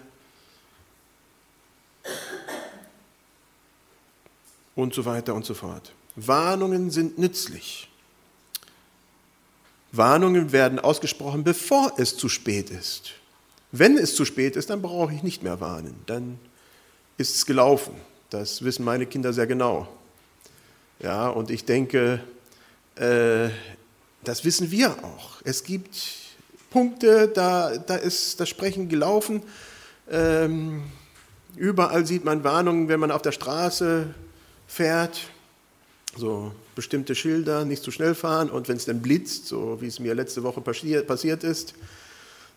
und 4.75 4.93
so 4.93 5.05
weiter 5.05 5.33
und 5.33 5.45
so 5.45 5.53
fort. 5.53 5.93
Warnungen 6.17 6.91
sind 6.91 7.17
nützlich. 7.17 7.87
Warnungen 9.93 10.51
werden 10.51 10.79
ausgesprochen, 10.79 11.45
bevor 11.45 11.93
es 11.95 12.17
zu 12.17 12.27
spät 12.27 12.69
ist. 12.69 13.11
Wenn 13.71 13.97
es 13.97 14.15
zu 14.15 14.25
spät 14.25 14.57
ist, 14.57 14.69
dann 14.69 14.81
brauche 14.81 15.13
ich 15.13 15.23
nicht 15.23 15.41
mehr 15.41 15.61
warnen. 15.61 15.95
Dann 16.07 16.39
ist 17.15 17.35
es 17.35 17.45
gelaufen. 17.45 17.95
Das 18.31 18.65
wissen 18.65 18.83
meine 18.83 19.05
Kinder 19.05 19.31
sehr 19.31 19.47
genau. 19.47 19.87
Ja, 20.99 21.29
und 21.29 21.49
ich 21.49 21.63
denke, 21.63 22.21
äh, 22.95 23.47
das 24.25 24.43
wissen 24.43 24.71
wir 24.71 25.01
auch. 25.05 25.39
Es 25.45 25.63
gibt 25.63 25.95
Punkte, 26.71 27.27
da, 27.27 27.77
da 27.77 27.95
ist 27.95 28.39
das 28.39 28.49
Sprechen 28.49 28.87
gelaufen. 28.87 29.43
Ähm, 30.09 30.81
überall 31.57 32.07
sieht 32.07 32.23
man 32.23 32.43
Warnungen, 32.45 32.87
wenn 32.87 32.99
man 32.99 33.11
auf 33.11 33.21
der 33.21 33.33
Straße 33.33 34.07
fährt. 34.67 35.19
So 36.17 36.53
bestimmte 36.73 37.13
Schilder, 37.13 37.65
nicht 37.65 37.83
zu 37.83 37.91
schnell 37.91 38.15
fahren. 38.15 38.49
Und 38.49 38.69
wenn 38.69 38.77
es 38.77 38.85
dann 38.85 39.01
blitzt, 39.01 39.47
so 39.47 39.79
wie 39.81 39.87
es 39.87 39.99
mir 39.99 40.15
letzte 40.15 40.43
Woche 40.43 40.61
passiert, 40.61 41.43
ist, 41.43 41.73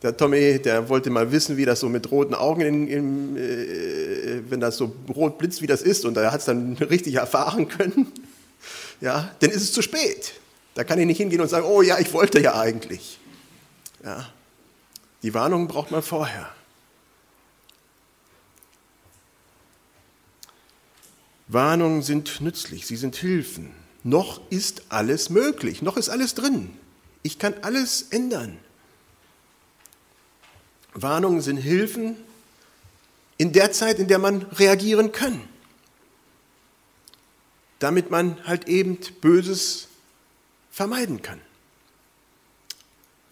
der 0.03 0.17
Tommy, 0.17 0.61
der 0.61 0.89
wollte 0.89 1.11
mal 1.11 1.33
wissen, 1.33 1.57
wie 1.57 1.65
das 1.65 1.81
so 1.81 1.89
mit 1.89 2.09
roten 2.11 2.35
Augen, 2.35 2.61
in, 2.61 2.89
in, 2.89 3.37
äh, 3.37 4.43
wenn 4.49 4.61
das 4.61 4.77
so 4.77 4.95
rot 5.13 5.39
blitzt, 5.39 5.61
wie 5.61 5.67
das 5.67 5.83
ist. 5.83 6.05
Und 6.05 6.17
er 6.17 6.31
hat 6.31 6.39
es 6.41 6.47
dann 6.47 6.75
richtig 6.91 7.17
erfahren 7.17 7.69
können. 7.69 8.13
Ja, 9.01 9.35
dann 9.41 9.51
ist 9.51 9.63
es 9.63 9.73
zu 9.73 9.83
spät. 9.83 10.35
Da 10.75 10.85
kann 10.85 11.01
ich 11.01 11.07
nicht 11.07 11.19
hingehen 11.19 11.41
und 11.41 11.49
sagen, 11.49 11.67
oh 11.67 11.83
ja, 11.83 11.99
ich 11.99 12.13
wollte 12.13 12.41
ja 12.41 12.55
eigentlich. 12.61 13.19
Ja, 14.05 14.31
die 15.23 15.33
Warnung 15.33 15.67
braucht 15.67 15.91
man 15.91 16.03
vorher. 16.03 16.55
Warnungen 21.49 22.03
sind 22.03 22.41
nützlich, 22.41 22.87
sie 22.87 22.97
sind 22.97 23.17
Hilfen. 23.17 23.75
Noch 24.03 24.41
ist 24.51 24.83
alles 24.91 25.31
möglich, 25.31 25.81
noch 25.81 25.97
ist 25.97 26.11
alles 26.11 26.35
drin. 26.35 26.77
Ich 27.23 27.39
kann 27.39 27.55
alles 27.63 28.03
ändern. 28.11 28.59
Warnungen 30.93 31.41
sind 31.41 31.57
Hilfen 31.57 32.17
in 33.39 33.53
der 33.53 33.73
Zeit, 33.73 33.99
in 33.99 34.09
der 34.09 34.19
man 34.19 34.43
reagieren 34.43 35.13
kann. 35.13 35.41
Damit 37.79 38.11
man 38.11 38.45
halt 38.45 38.69
eben 38.69 38.99
Böses 39.21 39.89
vermeiden 40.71 41.23
kann. 41.23 41.41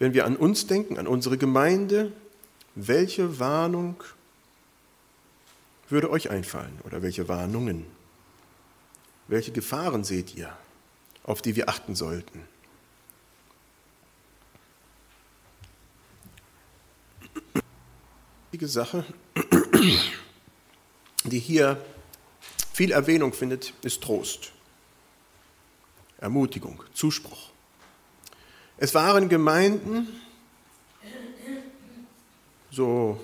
Wenn 0.03 0.15
wir 0.15 0.27
an 0.27 0.35
uns 0.35 0.67
denken, 0.67 0.99
an 0.99 1.07
unsere 1.07 1.39
Gemeinde, 1.39 2.13
welche 2.75 3.39
Warnung 3.39 4.03
würde 5.89 6.11
euch 6.11 6.29
einfallen 6.29 6.77
oder 6.83 7.03
welche 7.03 7.29
Warnungen? 7.29 7.87
Welche 9.29 9.53
Gefahren 9.53 10.03
seht 10.03 10.35
ihr, 10.35 10.53
auf 11.23 11.41
die 11.41 11.55
wir 11.55 11.69
achten 11.69 11.95
sollten? 11.95 12.43
wichtige 18.51 18.67
Sache, 18.67 19.05
die 21.23 21.39
hier 21.39 21.81
viel 22.73 22.91
Erwähnung 22.91 23.33
findet, 23.33 23.73
ist 23.83 24.03
Trost, 24.03 24.51
Ermutigung, 26.19 26.83
Zuspruch. 26.93 27.52
Es 28.85 28.93
waren 28.95 29.29
Gemeinden, 29.29 30.09
so 32.69 33.21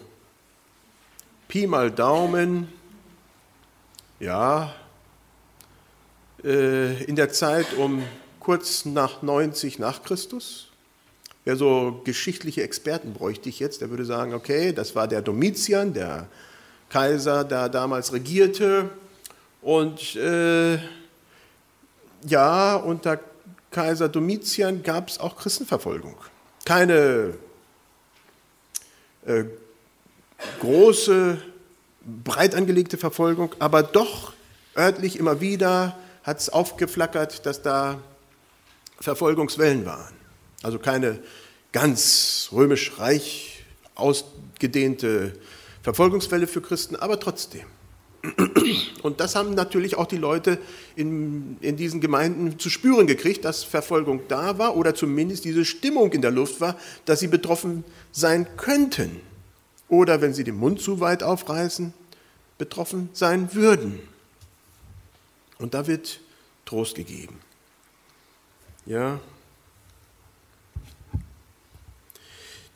Pi 1.49 1.67
mal 1.67 1.91
Daumen, 1.91 2.73
ja, 4.21 4.73
äh, 6.45 7.03
in 7.03 7.17
der 7.17 7.33
Zeit 7.33 7.75
um 7.77 8.05
kurz 8.39 8.85
nach 8.85 9.23
90 9.23 9.81
nach 9.81 10.05
Christus, 10.05 10.69
Wer 11.45 11.57
so 11.57 12.03
geschichtliche 12.05 12.63
Experten 12.63 13.13
bräuchte 13.13 13.49
ich 13.49 13.59
jetzt, 13.59 13.81
der 13.81 13.91
würde 13.91 14.05
sagen, 14.05 14.35
okay, 14.35 14.73
das 14.73 14.95
war 14.95 15.09
der 15.09 15.23
Domitian, 15.23 15.93
der 15.93 16.29
Kaiser, 16.89 17.43
der 17.43 17.69
damals 17.69 18.13
regierte. 18.13 18.91
Und 19.61 20.15
äh, 20.15 20.79
ja, 22.29 22.77
unter 22.77 23.19
Kaiser 23.71 24.09
Domitian 24.09 24.83
gab 24.83 25.09
es 25.09 25.19
auch 25.19 25.37
Christenverfolgung. 25.37 26.17
Keine 26.65 27.35
äh, 29.27 29.45
große, 30.61 31.39
breit 32.25 32.55
angelegte 32.55 32.97
Verfolgung, 32.97 33.55
aber 33.59 33.83
doch 33.83 34.33
örtlich 34.77 35.19
immer 35.19 35.41
wieder 35.41 35.99
hat 36.23 36.41
es 36.41 36.49
aufgeflackert, 36.49 37.47
dass 37.47 37.63
da 37.63 37.99
Verfolgungswellen 39.01 39.85
waren. 39.87 40.15
Also 40.63 40.79
keine 40.79 41.21
ganz 41.73 42.49
römisch-reich 42.53 43.65
ausgedehnte 43.95 45.33
Verfolgungswelle 45.83 46.47
für 46.47 46.61
Christen, 46.61 46.97
aber 46.97 47.21
trotzdem. 47.21 47.67
Und 49.03 49.21
das 49.21 49.37
haben 49.37 49.55
natürlich 49.55 49.97
auch 49.97 50.07
die 50.07 50.17
Leute 50.17 50.59
in, 50.97 51.57
in 51.61 51.77
diesen 51.77 52.01
Gemeinden 52.01 52.59
zu 52.59 52.69
spüren 52.69 53.07
gekriegt, 53.07 53.45
dass 53.45 53.63
Verfolgung 53.63 54.23
da 54.29 54.59
war 54.59 54.77
oder 54.77 54.95
zumindest 54.95 55.45
diese 55.45 55.65
Stimmung 55.65 56.13
in 56.13 56.23
der 56.23 56.33
Luft 56.33 56.61
war, 56.61 56.77
dass 57.05 57.21
sie 57.21 57.29
betroffen 57.29 57.85
sein 58.11 58.47
könnten. 58.57 59.21
Oder 59.89 60.21
wenn 60.21 60.35
sie 60.35 60.45
den 60.45 60.57
Mund 60.57 60.81
zu 60.81 61.01
weit 61.01 61.23
aufreißen, 61.23 61.95
betroffen 62.59 63.09
sein 63.13 63.55
würden. 63.55 64.01
Und 65.59 65.75
da 65.75 65.87
wird 65.87 66.21
Trost 66.67 66.97
gegeben. 66.97 67.39
Ja, 68.85 69.21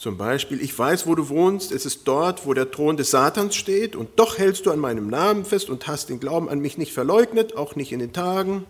Zum 0.02 0.16
Beispiel, 0.16 0.60
ich 0.60 0.76
weiß, 0.76 1.06
wo 1.06 1.14
du 1.14 1.28
wohnst, 1.28 1.70
es 1.70 1.86
ist 1.86 2.08
dort, 2.08 2.44
wo 2.44 2.54
der 2.54 2.72
Thron 2.72 2.96
des 2.96 3.12
Satans 3.12 3.54
steht, 3.54 3.94
und 3.94 4.18
doch 4.18 4.36
hältst 4.36 4.66
du 4.66 4.72
an 4.72 4.80
meinem 4.80 5.06
Namen 5.06 5.44
fest 5.44 5.70
und 5.70 5.86
hast 5.86 6.08
den 6.08 6.18
Glauben 6.18 6.48
an 6.48 6.58
mich 6.58 6.76
nicht 6.76 6.92
verleugnet, 6.92 7.56
auch 7.56 7.76
nicht 7.76 7.92
in 7.92 8.00
den 8.00 8.12
Tagen 8.12 8.66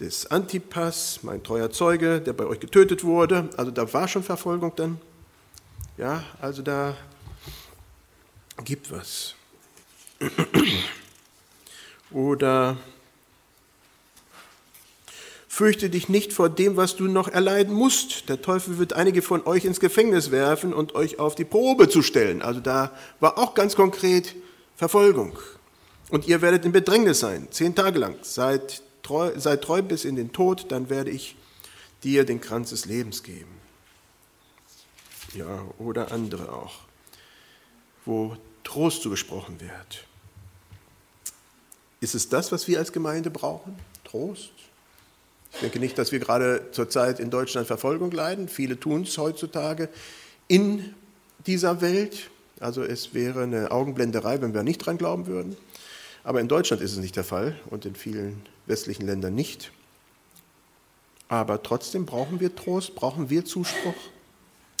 des 0.00 0.30
Antipas, 0.30 1.18
mein 1.20 1.42
treuer 1.42 1.70
Zeuge, 1.70 2.22
der 2.22 2.32
bei 2.32 2.46
euch 2.46 2.60
getötet 2.60 3.04
wurde. 3.04 3.50
Also 3.58 3.72
da 3.72 3.92
war 3.92 4.08
schon 4.08 4.22
Verfolgung 4.22 4.72
dann. 4.74 4.98
Ja, 5.98 6.24
also 6.40 6.62
da 6.62 6.96
gibt 8.64 8.90
was. 8.90 9.34
Oder 12.10 12.78
Fürchte 15.54 15.88
dich 15.88 16.08
nicht 16.08 16.32
vor 16.32 16.48
dem, 16.48 16.76
was 16.76 16.96
du 16.96 17.04
noch 17.04 17.28
erleiden 17.28 17.74
musst. 17.74 18.28
Der 18.28 18.42
Teufel 18.42 18.78
wird 18.78 18.94
einige 18.94 19.22
von 19.22 19.46
euch 19.46 19.64
ins 19.64 19.78
Gefängnis 19.78 20.32
werfen 20.32 20.74
und 20.74 20.96
euch 20.96 21.20
auf 21.20 21.36
die 21.36 21.44
Probe 21.44 21.88
zu 21.88 22.02
stellen. 22.02 22.42
Also 22.42 22.58
da 22.58 22.90
war 23.20 23.38
auch 23.38 23.54
ganz 23.54 23.76
konkret 23.76 24.34
Verfolgung. 24.74 25.38
Und 26.10 26.26
ihr 26.26 26.42
werdet 26.42 26.64
in 26.64 26.72
Bedrängnis 26.72 27.20
sein, 27.20 27.46
zehn 27.52 27.72
Tage 27.72 28.00
lang. 28.00 28.16
Seid 28.22 28.82
treu, 29.04 29.30
seid 29.36 29.62
treu 29.62 29.80
bis 29.80 30.04
in 30.04 30.16
den 30.16 30.32
Tod, 30.32 30.72
dann 30.72 30.90
werde 30.90 31.12
ich 31.12 31.36
dir 32.02 32.24
den 32.24 32.40
Kranz 32.40 32.70
des 32.70 32.86
Lebens 32.86 33.22
geben. 33.22 33.60
Ja, 35.34 35.62
oder 35.78 36.10
andere 36.10 36.52
auch, 36.52 36.80
wo 38.04 38.36
Trost 38.64 39.02
zugesprochen 39.02 39.60
wird. 39.60 40.04
Ist 42.00 42.16
es 42.16 42.28
das, 42.28 42.50
was 42.50 42.66
wir 42.66 42.80
als 42.80 42.90
Gemeinde 42.90 43.30
brauchen? 43.30 43.78
Trost? 44.02 44.50
Ich 45.54 45.60
denke 45.60 45.78
nicht, 45.78 45.96
dass 45.98 46.12
wir 46.12 46.18
gerade 46.18 46.68
zurzeit 46.72 47.20
in 47.20 47.30
Deutschland 47.30 47.66
Verfolgung 47.66 48.10
leiden. 48.10 48.48
Viele 48.48 48.78
tun 48.78 49.02
es 49.02 49.16
heutzutage 49.18 49.88
in 50.48 50.94
dieser 51.46 51.80
Welt. 51.80 52.30
Also 52.60 52.82
es 52.82 53.14
wäre 53.14 53.42
eine 53.42 53.70
Augenblenderei, 53.70 54.40
wenn 54.40 54.52
wir 54.52 54.62
nicht 54.62 54.78
dran 54.78 54.98
glauben 54.98 55.26
würden. 55.26 55.56
Aber 56.24 56.40
in 56.40 56.48
Deutschland 56.48 56.82
ist 56.82 56.92
es 56.92 56.98
nicht 56.98 57.16
der 57.16 57.24
Fall 57.24 57.58
und 57.70 57.84
in 57.84 57.94
vielen 57.94 58.42
westlichen 58.66 59.06
Ländern 59.06 59.34
nicht. 59.34 59.70
Aber 61.28 61.62
trotzdem 61.62 62.06
brauchen 62.06 62.40
wir 62.40 62.54
Trost, 62.54 62.94
brauchen 62.94 63.30
wir 63.30 63.44
Zuspruch? 63.44 63.94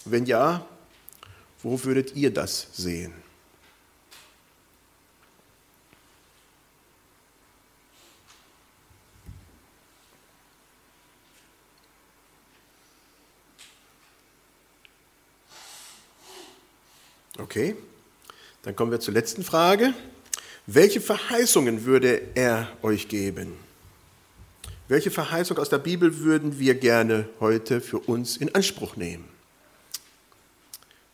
Wenn 0.04 0.26
ja, 0.26 0.66
Wo 1.64 1.82
würdet 1.82 2.14
ihr 2.14 2.30
das 2.30 2.68
sehen? 2.74 3.23
Okay, 17.36 17.74
dann 18.62 18.76
kommen 18.76 18.92
wir 18.92 19.00
zur 19.00 19.12
letzten 19.12 19.42
Frage. 19.42 19.92
Welche 20.66 21.00
Verheißungen 21.00 21.84
würde 21.84 22.22
er 22.36 22.68
euch 22.80 23.08
geben? 23.08 23.54
Welche 24.86 25.10
Verheißung 25.10 25.58
aus 25.58 25.68
der 25.68 25.78
Bibel 25.78 26.20
würden 26.20 26.60
wir 26.60 26.76
gerne 26.76 27.28
heute 27.40 27.80
für 27.80 27.98
uns 27.98 28.36
in 28.36 28.54
Anspruch 28.54 28.94
nehmen? 28.94 29.24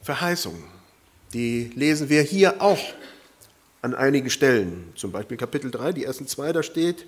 Verheißungen, 0.03 0.63
die 1.33 1.71
lesen 1.75 2.11
wir 2.11 2.21
hier 2.21 2.61
auch 2.61 2.81
an 3.81 3.95
einigen 3.95 4.29
Stellen. 4.29 4.93
Zum 4.97 5.13
Beispiel 5.13 5.39
Kapitel 5.39 5.71
3, 5.71 5.93
die 5.93 6.05
ersten 6.05 6.27
zwei, 6.27 6.53
da 6.53 6.63
steht, 6.63 7.07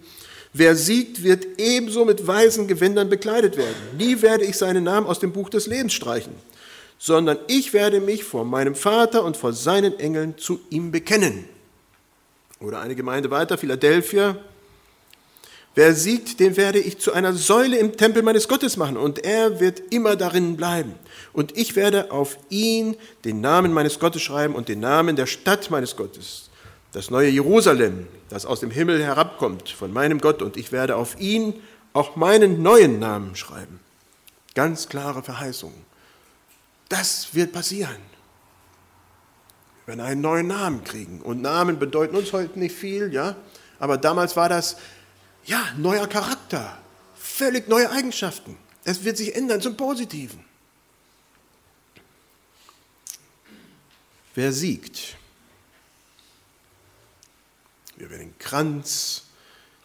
wer 0.54 0.74
siegt, 0.74 1.22
wird 1.22 1.46
ebenso 1.58 2.06
mit 2.06 2.26
weißen 2.26 2.66
Gewändern 2.66 3.10
bekleidet 3.10 3.58
werden. 3.58 3.76
Nie 3.98 4.22
werde 4.22 4.44
ich 4.46 4.56
seinen 4.56 4.84
Namen 4.84 5.06
aus 5.06 5.18
dem 5.18 5.32
Buch 5.32 5.50
des 5.50 5.66
Lebens 5.66 5.92
streichen 5.92 6.32
sondern 7.04 7.38
ich 7.48 7.72
werde 7.72 8.00
mich 8.00 8.22
vor 8.22 8.44
meinem 8.44 8.76
Vater 8.76 9.24
und 9.24 9.36
vor 9.36 9.52
seinen 9.52 9.98
Engeln 9.98 10.38
zu 10.38 10.60
ihm 10.70 10.92
bekennen. 10.92 11.48
Oder 12.60 12.78
eine 12.78 12.94
Gemeinde 12.94 13.28
weiter, 13.28 13.58
Philadelphia. 13.58 14.36
Wer 15.74 15.96
siegt, 15.96 16.38
den 16.38 16.56
werde 16.56 16.78
ich 16.78 17.00
zu 17.00 17.12
einer 17.12 17.32
Säule 17.32 17.76
im 17.76 17.96
Tempel 17.96 18.22
meines 18.22 18.46
Gottes 18.46 18.76
machen 18.76 18.96
und 18.96 19.18
er 19.24 19.58
wird 19.58 19.82
immer 19.90 20.14
darin 20.14 20.56
bleiben. 20.56 20.94
Und 21.32 21.58
ich 21.58 21.74
werde 21.74 22.12
auf 22.12 22.38
ihn 22.50 22.96
den 23.24 23.40
Namen 23.40 23.72
meines 23.72 23.98
Gottes 23.98 24.22
schreiben 24.22 24.54
und 24.54 24.68
den 24.68 24.78
Namen 24.78 25.16
der 25.16 25.26
Stadt 25.26 25.72
meines 25.72 25.96
Gottes, 25.96 26.50
das 26.92 27.10
neue 27.10 27.30
Jerusalem, 27.30 28.06
das 28.28 28.46
aus 28.46 28.60
dem 28.60 28.70
Himmel 28.70 29.02
herabkommt 29.02 29.70
von 29.70 29.92
meinem 29.92 30.20
Gott. 30.20 30.40
Und 30.40 30.56
ich 30.56 30.70
werde 30.70 30.94
auf 30.94 31.18
ihn 31.18 31.54
auch 31.94 32.14
meinen 32.14 32.62
neuen 32.62 33.00
Namen 33.00 33.34
schreiben. 33.34 33.80
Ganz 34.54 34.88
klare 34.88 35.24
Verheißungen. 35.24 35.91
Das 36.92 37.32
wird 37.32 37.52
passieren. 37.52 37.96
Wir 39.86 39.96
werden 39.96 40.00
einen 40.06 40.20
neuen 40.20 40.46
Namen 40.48 40.84
kriegen. 40.84 41.22
Und 41.22 41.40
Namen 41.40 41.78
bedeuten 41.78 42.14
uns 42.14 42.34
heute 42.34 42.58
nicht 42.58 42.76
viel, 42.76 43.14
ja. 43.14 43.34
Aber 43.78 43.96
damals 43.96 44.36
war 44.36 44.50
das, 44.50 44.76
ja, 45.46 45.72
neuer 45.78 46.06
Charakter, 46.06 46.76
völlig 47.14 47.66
neue 47.66 47.90
Eigenschaften. 47.90 48.58
Es 48.84 49.04
wird 49.04 49.16
sich 49.16 49.34
ändern 49.34 49.62
zum 49.62 49.74
Positiven. 49.74 50.44
Wer 54.34 54.52
siegt? 54.52 55.16
Wir 57.96 58.10
werden 58.10 58.32
den 58.32 58.38
Kranz 58.38 59.22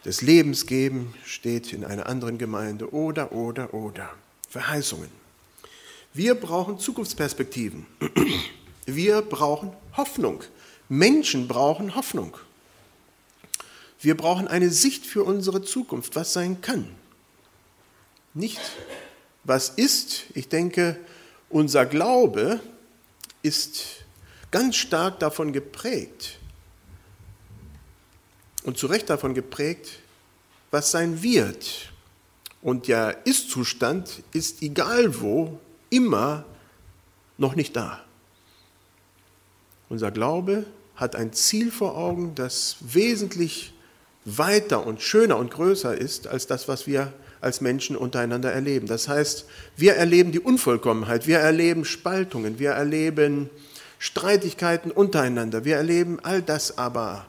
des 0.04 0.20
Lebens 0.20 0.66
geben, 0.66 1.14
steht 1.24 1.72
in 1.72 1.86
einer 1.86 2.04
anderen 2.04 2.36
Gemeinde. 2.36 2.92
Oder, 2.92 3.32
oder, 3.32 3.72
oder. 3.72 4.10
Verheißungen. 4.50 5.27
Wir 6.18 6.34
brauchen 6.34 6.80
Zukunftsperspektiven. 6.80 7.86
Wir 8.86 9.22
brauchen 9.22 9.72
Hoffnung. 9.96 10.42
Menschen 10.88 11.46
brauchen 11.46 11.94
Hoffnung. 11.94 12.36
Wir 14.00 14.16
brauchen 14.16 14.48
eine 14.48 14.68
Sicht 14.70 15.06
für 15.06 15.22
unsere 15.22 15.62
Zukunft, 15.62 16.16
was 16.16 16.32
sein 16.32 16.60
kann. 16.60 16.88
Nicht, 18.34 18.58
was 19.44 19.68
ist. 19.68 20.24
Ich 20.34 20.48
denke, 20.48 20.98
unser 21.50 21.86
Glaube 21.86 22.58
ist 23.42 24.04
ganz 24.50 24.74
stark 24.74 25.20
davon 25.20 25.52
geprägt 25.52 26.40
und 28.64 28.76
zu 28.76 28.88
Recht 28.88 29.08
davon 29.08 29.34
geprägt, 29.34 30.00
was 30.72 30.90
sein 30.90 31.22
wird. 31.22 31.92
Und 32.60 32.88
der 32.88 33.24
Ist-Zustand 33.24 34.24
ist 34.32 34.62
egal 34.62 35.20
wo 35.20 35.60
immer 35.90 36.44
noch 37.36 37.54
nicht 37.54 37.76
da. 37.76 38.00
Unser 39.88 40.10
Glaube 40.10 40.66
hat 40.96 41.16
ein 41.16 41.32
Ziel 41.32 41.70
vor 41.70 41.96
Augen, 41.96 42.34
das 42.34 42.76
wesentlich 42.80 43.72
weiter 44.24 44.86
und 44.86 45.00
schöner 45.00 45.38
und 45.38 45.50
größer 45.50 45.96
ist 45.96 46.26
als 46.26 46.46
das, 46.46 46.68
was 46.68 46.86
wir 46.86 47.12
als 47.40 47.60
Menschen 47.60 47.96
untereinander 47.96 48.52
erleben. 48.52 48.86
Das 48.86 49.08
heißt, 49.08 49.46
wir 49.76 49.94
erleben 49.94 50.32
die 50.32 50.40
Unvollkommenheit, 50.40 51.26
wir 51.26 51.38
erleben 51.38 51.84
Spaltungen, 51.84 52.58
wir 52.58 52.70
erleben 52.70 53.48
Streitigkeiten 54.00 54.90
untereinander, 54.90 55.64
wir 55.64 55.76
erleben 55.76 56.18
all 56.22 56.42
das, 56.42 56.78
aber 56.78 57.26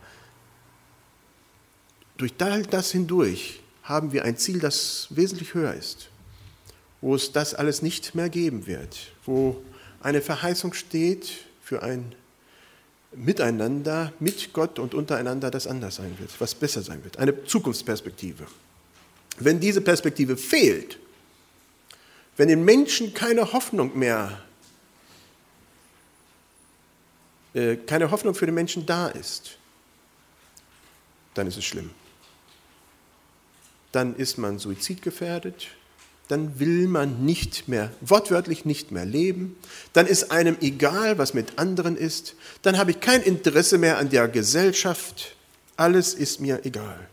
durch 2.17 2.33
all 2.39 2.63
das 2.63 2.91
hindurch 2.91 3.61
haben 3.83 4.11
wir 4.11 4.25
ein 4.25 4.35
Ziel, 4.35 4.59
das 4.59 5.07
wesentlich 5.11 5.53
höher 5.53 5.73
ist 5.73 6.09
wo 7.01 7.15
es 7.15 7.31
das 7.31 7.53
alles 7.53 7.81
nicht 7.81 8.15
mehr 8.15 8.29
geben 8.29 8.67
wird, 8.67 8.97
wo 9.25 9.61
eine 10.01 10.21
Verheißung 10.21 10.73
steht 10.73 11.31
für 11.61 11.83
ein 11.83 12.15
Miteinander 13.11 14.13
mit 14.19 14.53
Gott 14.53 14.77
und 14.77 14.93
untereinander, 14.93 15.49
das 15.49 15.65
anders 15.65 15.95
sein 15.95 16.17
wird, 16.19 16.29
was 16.39 16.53
besser 16.53 16.83
sein 16.83 17.03
wird, 17.03 17.17
eine 17.17 17.43
Zukunftsperspektive. 17.43 18.45
Wenn 19.39 19.59
diese 19.59 19.81
Perspektive 19.81 20.37
fehlt, 20.37 20.99
wenn 22.37 22.49
den 22.49 22.63
Menschen 22.63 23.13
keine 23.13 23.51
Hoffnung 23.51 23.97
mehr, 23.97 24.41
äh, 27.53 27.77
keine 27.77 28.11
Hoffnung 28.11 28.35
für 28.35 28.45
den 28.45 28.55
Menschen 28.55 28.85
da 28.85 29.07
ist, 29.07 29.57
dann 31.33 31.47
ist 31.47 31.57
es 31.57 31.65
schlimm. 31.65 31.89
Dann 33.91 34.15
ist 34.15 34.37
man 34.37 34.59
suizidgefährdet, 34.59 35.69
dann 36.29 36.59
will 36.59 36.87
man 36.87 37.25
nicht 37.25 37.67
mehr, 37.67 37.91
wortwörtlich 38.01 38.63
nicht 38.63 38.91
mehr 38.91 39.03
leben, 39.03 39.57
dann 39.93 40.05
ist 40.05 40.31
einem 40.31 40.57
egal, 40.61 41.17
was 41.17 41.33
mit 41.33 41.57
anderen 41.57 41.97
ist, 41.97 42.35
dann 42.61 42.77
habe 42.77 42.91
ich 42.91 42.99
kein 42.99 43.23
Interesse 43.23 43.79
mehr 43.79 43.97
an 43.97 44.09
der 44.09 44.27
Gesellschaft, 44.27 45.35
alles 45.75 46.13
ist 46.13 46.39
mir 46.39 46.65
egal. 46.65 47.09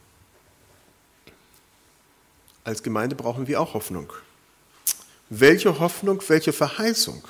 Als 2.62 2.82
Gemeinde 2.82 3.16
brauchen 3.16 3.46
wir 3.46 3.60
auch 3.60 3.72
Hoffnung. 3.72 4.12
Welche 5.30 5.80
Hoffnung, 5.80 6.22
welche 6.28 6.52
Verheißung 6.52 7.26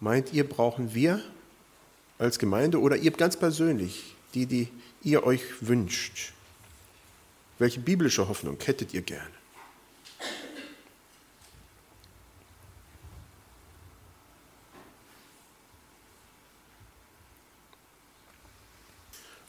meint 0.00 0.32
ihr, 0.32 0.48
brauchen 0.48 0.94
wir 0.94 1.22
als 2.18 2.40
Gemeinde 2.40 2.80
oder 2.80 2.96
ihr 2.96 3.12
ganz 3.12 3.36
persönlich, 3.36 4.16
die, 4.34 4.46
die 4.46 4.68
ihr 5.02 5.22
euch 5.22 5.42
wünscht? 5.60 6.32
Welche 7.60 7.78
biblische 7.78 8.28
Hoffnung 8.28 8.58
hättet 8.64 8.92
ihr 8.92 9.02
gerne? 9.02 9.35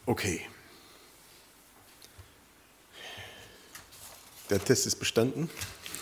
Okay. 0.08 0.40
Der 4.50 4.64
Test 4.64 4.88
ist 4.88 4.96
bestanden. 4.96 5.50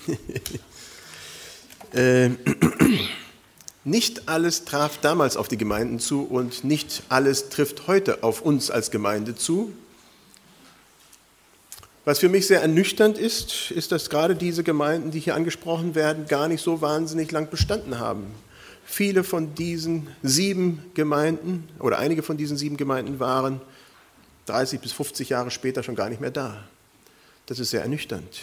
äh, 1.93 2.29
nicht 3.83 4.29
alles 4.29 4.63
traf 4.63 4.99
damals 4.99 5.35
auf 5.35 5.47
die 5.47 5.57
Gemeinden 5.57 5.99
zu 5.99 6.21
und 6.21 6.63
nicht 6.63 7.01
alles 7.09 7.49
trifft 7.49 7.87
heute 7.87 8.21
auf 8.21 8.41
uns 8.41 8.69
als 8.69 8.91
Gemeinde 8.91 9.33
zu. 9.33 9.73
Was 12.05 12.19
für 12.19 12.29
mich 12.29 12.45
sehr 12.45 12.61
ernüchternd 12.61 13.17
ist, 13.17 13.71
ist, 13.71 13.91
dass 13.91 14.11
gerade 14.11 14.35
diese 14.35 14.63
Gemeinden, 14.63 15.09
die 15.09 15.19
hier 15.19 15.33
angesprochen 15.33 15.95
werden, 15.95 16.27
gar 16.27 16.47
nicht 16.47 16.61
so 16.61 16.79
wahnsinnig 16.79 17.31
lang 17.31 17.49
bestanden 17.49 17.97
haben. 17.97 18.27
Viele 18.85 19.23
von 19.23 19.55
diesen 19.55 20.09
sieben 20.21 20.83
Gemeinden 20.93 21.67
oder 21.79 21.97
einige 21.97 22.21
von 22.21 22.37
diesen 22.37 22.55
sieben 22.55 22.77
Gemeinden 22.77 23.19
waren 23.19 23.61
30 24.45 24.79
bis 24.79 24.91
50 24.91 25.29
Jahre 25.29 25.51
später 25.51 25.83
schon 25.83 25.95
gar 25.95 26.09
nicht 26.09 26.21
mehr 26.21 26.31
da. 26.31 26.63
Das 27.45 27.59
ist 27.59 27.69
sehr 27.69 27.81
ernüchternd. 27.81 28.41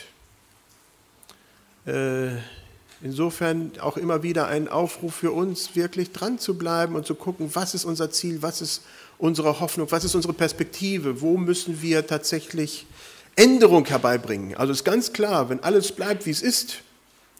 Äh, 1.86 2.36
insofern 3.02 3.72
auch 3.80 3.96
immer 3.96 4.22
wieder 4.22 4.46
ein 4.46 4.68
Aufruf 4.68 5.14
für 5.14 5.32
uns, 5.32 5.74
wirklich 5.74 6.12
dran 6.12 6.38
zu 6.38 6.56
bleiben 6.56 6.94
und 6.94 7.06
zu 7.06 7.14
gucken, 7.14 7.50
was 7.54 7.74
ist 7.74 7.84
unser 7.84 8.10
Ziel, 8.10 8.42
was 8.42 8.60
ist 8.60 8.82
unsere 9.18 9.60
Hoffnung, 9.60 9.90
was 9.90 10.04
ist 10.04 10.14
unsere 10.14 10.32
Perspektive, 10.32 11.20
wo 11.20 11.36
müssen 11.36 11.82
wir 11.82 12.06
tatsächlich 12.06 12.86
Änderung 13.34 13.86
herbeibringen. 13.86 14.56
Also 14.56 14.72
ist 14.72 14.84
ganz 14.84 15.12
klar, 15.12 15.48
wenn 15.48 15.60
alles 15.60 15.92
bleibt, 15.92 16.26
wie 16.26 16.30
es 16.30 16.42
ist, 16.42 16.82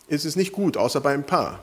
ist 0.09 0.25
es 0.25 0.37
nicht 0.37 0.53
gut, 0.53 0.77
außer 0.77 1.01
bei 1.01 1.13
ein 1.13 1.25
paar. 1.25 1.61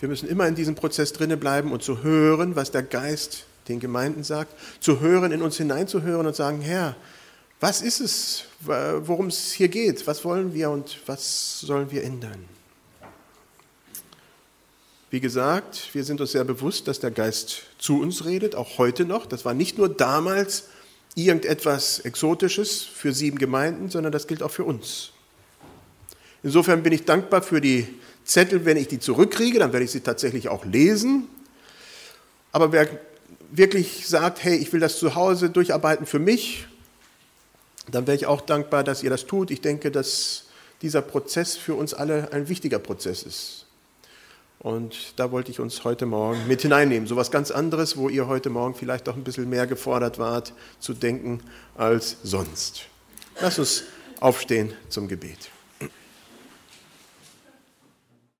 Wir 0.00 0.08
müssen 0.08 0.28
immer 0.28 0.46
in 0.46 0.54
diesem 0.54 0.76
Prozess 0.76 1.12
drinne 1.12 1.36
bleiben 1.36 1.72
und 1.72 1.82
zu 1.82 2.02
hören, 2.02 2.54
was 2.54 2.70
der 2.70 2.84
Geist 2.84 3.44
den 3.68 3.80
Gemeinden 3.80 4.24
sagt, 4.24 4.54
zu 4.80 5.00
hören, 5.00 5.32
in 5.32 5.42
uns 5.42 5.56
hineinzuhören 5.56 6.26
und 6.26 6.36
sagen, 6.36 6.60
Herr, 6.60 6.96
was 7.60 7.82
ist 7.82 8.00
es, 8.00 8.44
worum 8.60 9.26
es 9.26 9.52
hier 9.52 9.68
geht? 9.68 10.06
Was 10.06 10.24
wollen 10.24 10.54
wir 10.54 10.70
und 10.70 10.98
was 11.06 11.60
sollen 11.60 11.90
wir 11.90 12.04
ändern? 12.04 12.44
Wie 15.10 15.20
gesagt, 15.20 15.88
wir 15.94 16.04
sind 16.04 16.20
uns 16.20 16.32
sehr 16.32 16.44
bewusst, 16.44 16.86
dass 16.86 17.00
der 17.00 17.10
Geist 17.10 17.62
zu 17.78 18.00
uns 18.00 18.26
redet, 18.26 18.54
auch 18.54 18.78
heute 18.78 19.04
noch. 19.06 19.26
Das 19.26 19.44
war 19.44 19.54
nicht 19.54 19.78
nur 19.78 19.88
damals 19.88 20.64
irgendetwas 21.14 22.00
Exotisches 22.00 22.82
für 22.82 23.12
sieben 23.12 23.38
Gemeinden, 23.38 23.90
sondern 23.90 24.12
das 24.12 24.26
gilt 24.26 24.42
auch 24.42 24.50
für 24.50 24.64
uns. 24.64 25.12
Insofern 26.42 26.82
bin 26.82 26.92
ich 26.92 27.04
dankbar 27.04 27.42
für 27.42 27.60
die 27.60 27.88
Zettel, 28.24 28.66
wenn 28.66 28.76
ich 28.76 28.88
die 28.88 29.00
zurückkriege, 29.00 29.58
dann 29.58 29.72
werde 29.72 29.84
ich 29.84 29.90
sie 29.90 30.00
tatsächlich 30.00 30.48
auch 30.48 30.64
lesen. 30.66 31.26
Aber 32.52 32.70
wer 32.72 32.86
wirklich 33.50 34.06
sagt, 34.06 34.42
hey, 34.44 34.56
ich 34.56 34.72
will 34.72 34.80
das 34.80 34.98
zu 34.98 35.14
Hause 35.14 35.50
durcharbeiten 35.50 36.06
für 36.06 36.18
mich, 36.18 36.66
dann 37.90 38.06
wäre 38.06 38.16
ich 38.16 38.26
auch 38.26 38.40
dankbar, 38.40 38.84
dass 38.84 39.02
ihr 39.02 39.10
das 39.10 39.26
tut. 39.26 39.50
Ich 39.50 39.60
denke, 39.60 39.90
dass 39.90 40.44
dieser 40.82 41.02
Prozess 41.02 41.56
für 41.56 41.74
uns 41.74 41.94
alle 41.94 42.32
ein 42.32 42.48
wichtiger 42.48 42.78
Prozess 42.78 43.22
ist. 43.22 43.66
Und 44.60 45.14
da 45.16 45.30
wollte 45.30 45.50
ich 45.50 45.60
uns 45.60 45.84
heute 45.84 46.04
Morgen 46.04 46.46
mit 46.48 46.62
hineinnehmen. 46.62 47.06
So 47.06 47.14
etwas 47.14 47.30
ganz 47.30 47.50
anderes, 47.50 47.96
wo 47.96 48.08
ihr 48.08 48.26
heute 48.26 48.50
Morgen 48.50 48.74
vielleicht 48.74 49.08
auch 49.08 49.14
ein 49.14 49.24
bisschen 49.24 49.48
mehr 49.48 49.66
gefordert 49.66 50.18
wart, 50.18 50.52
zu 50.80 50.94
denken 50.94 51.40
als 51.76 52.16
sonst. 52.24 52.86
Lass 53.40 53.58
uns 53.58 53.84
aufstehen 54.20 54.72
zum 54.88 55.06
Gebet. 55.06 55.50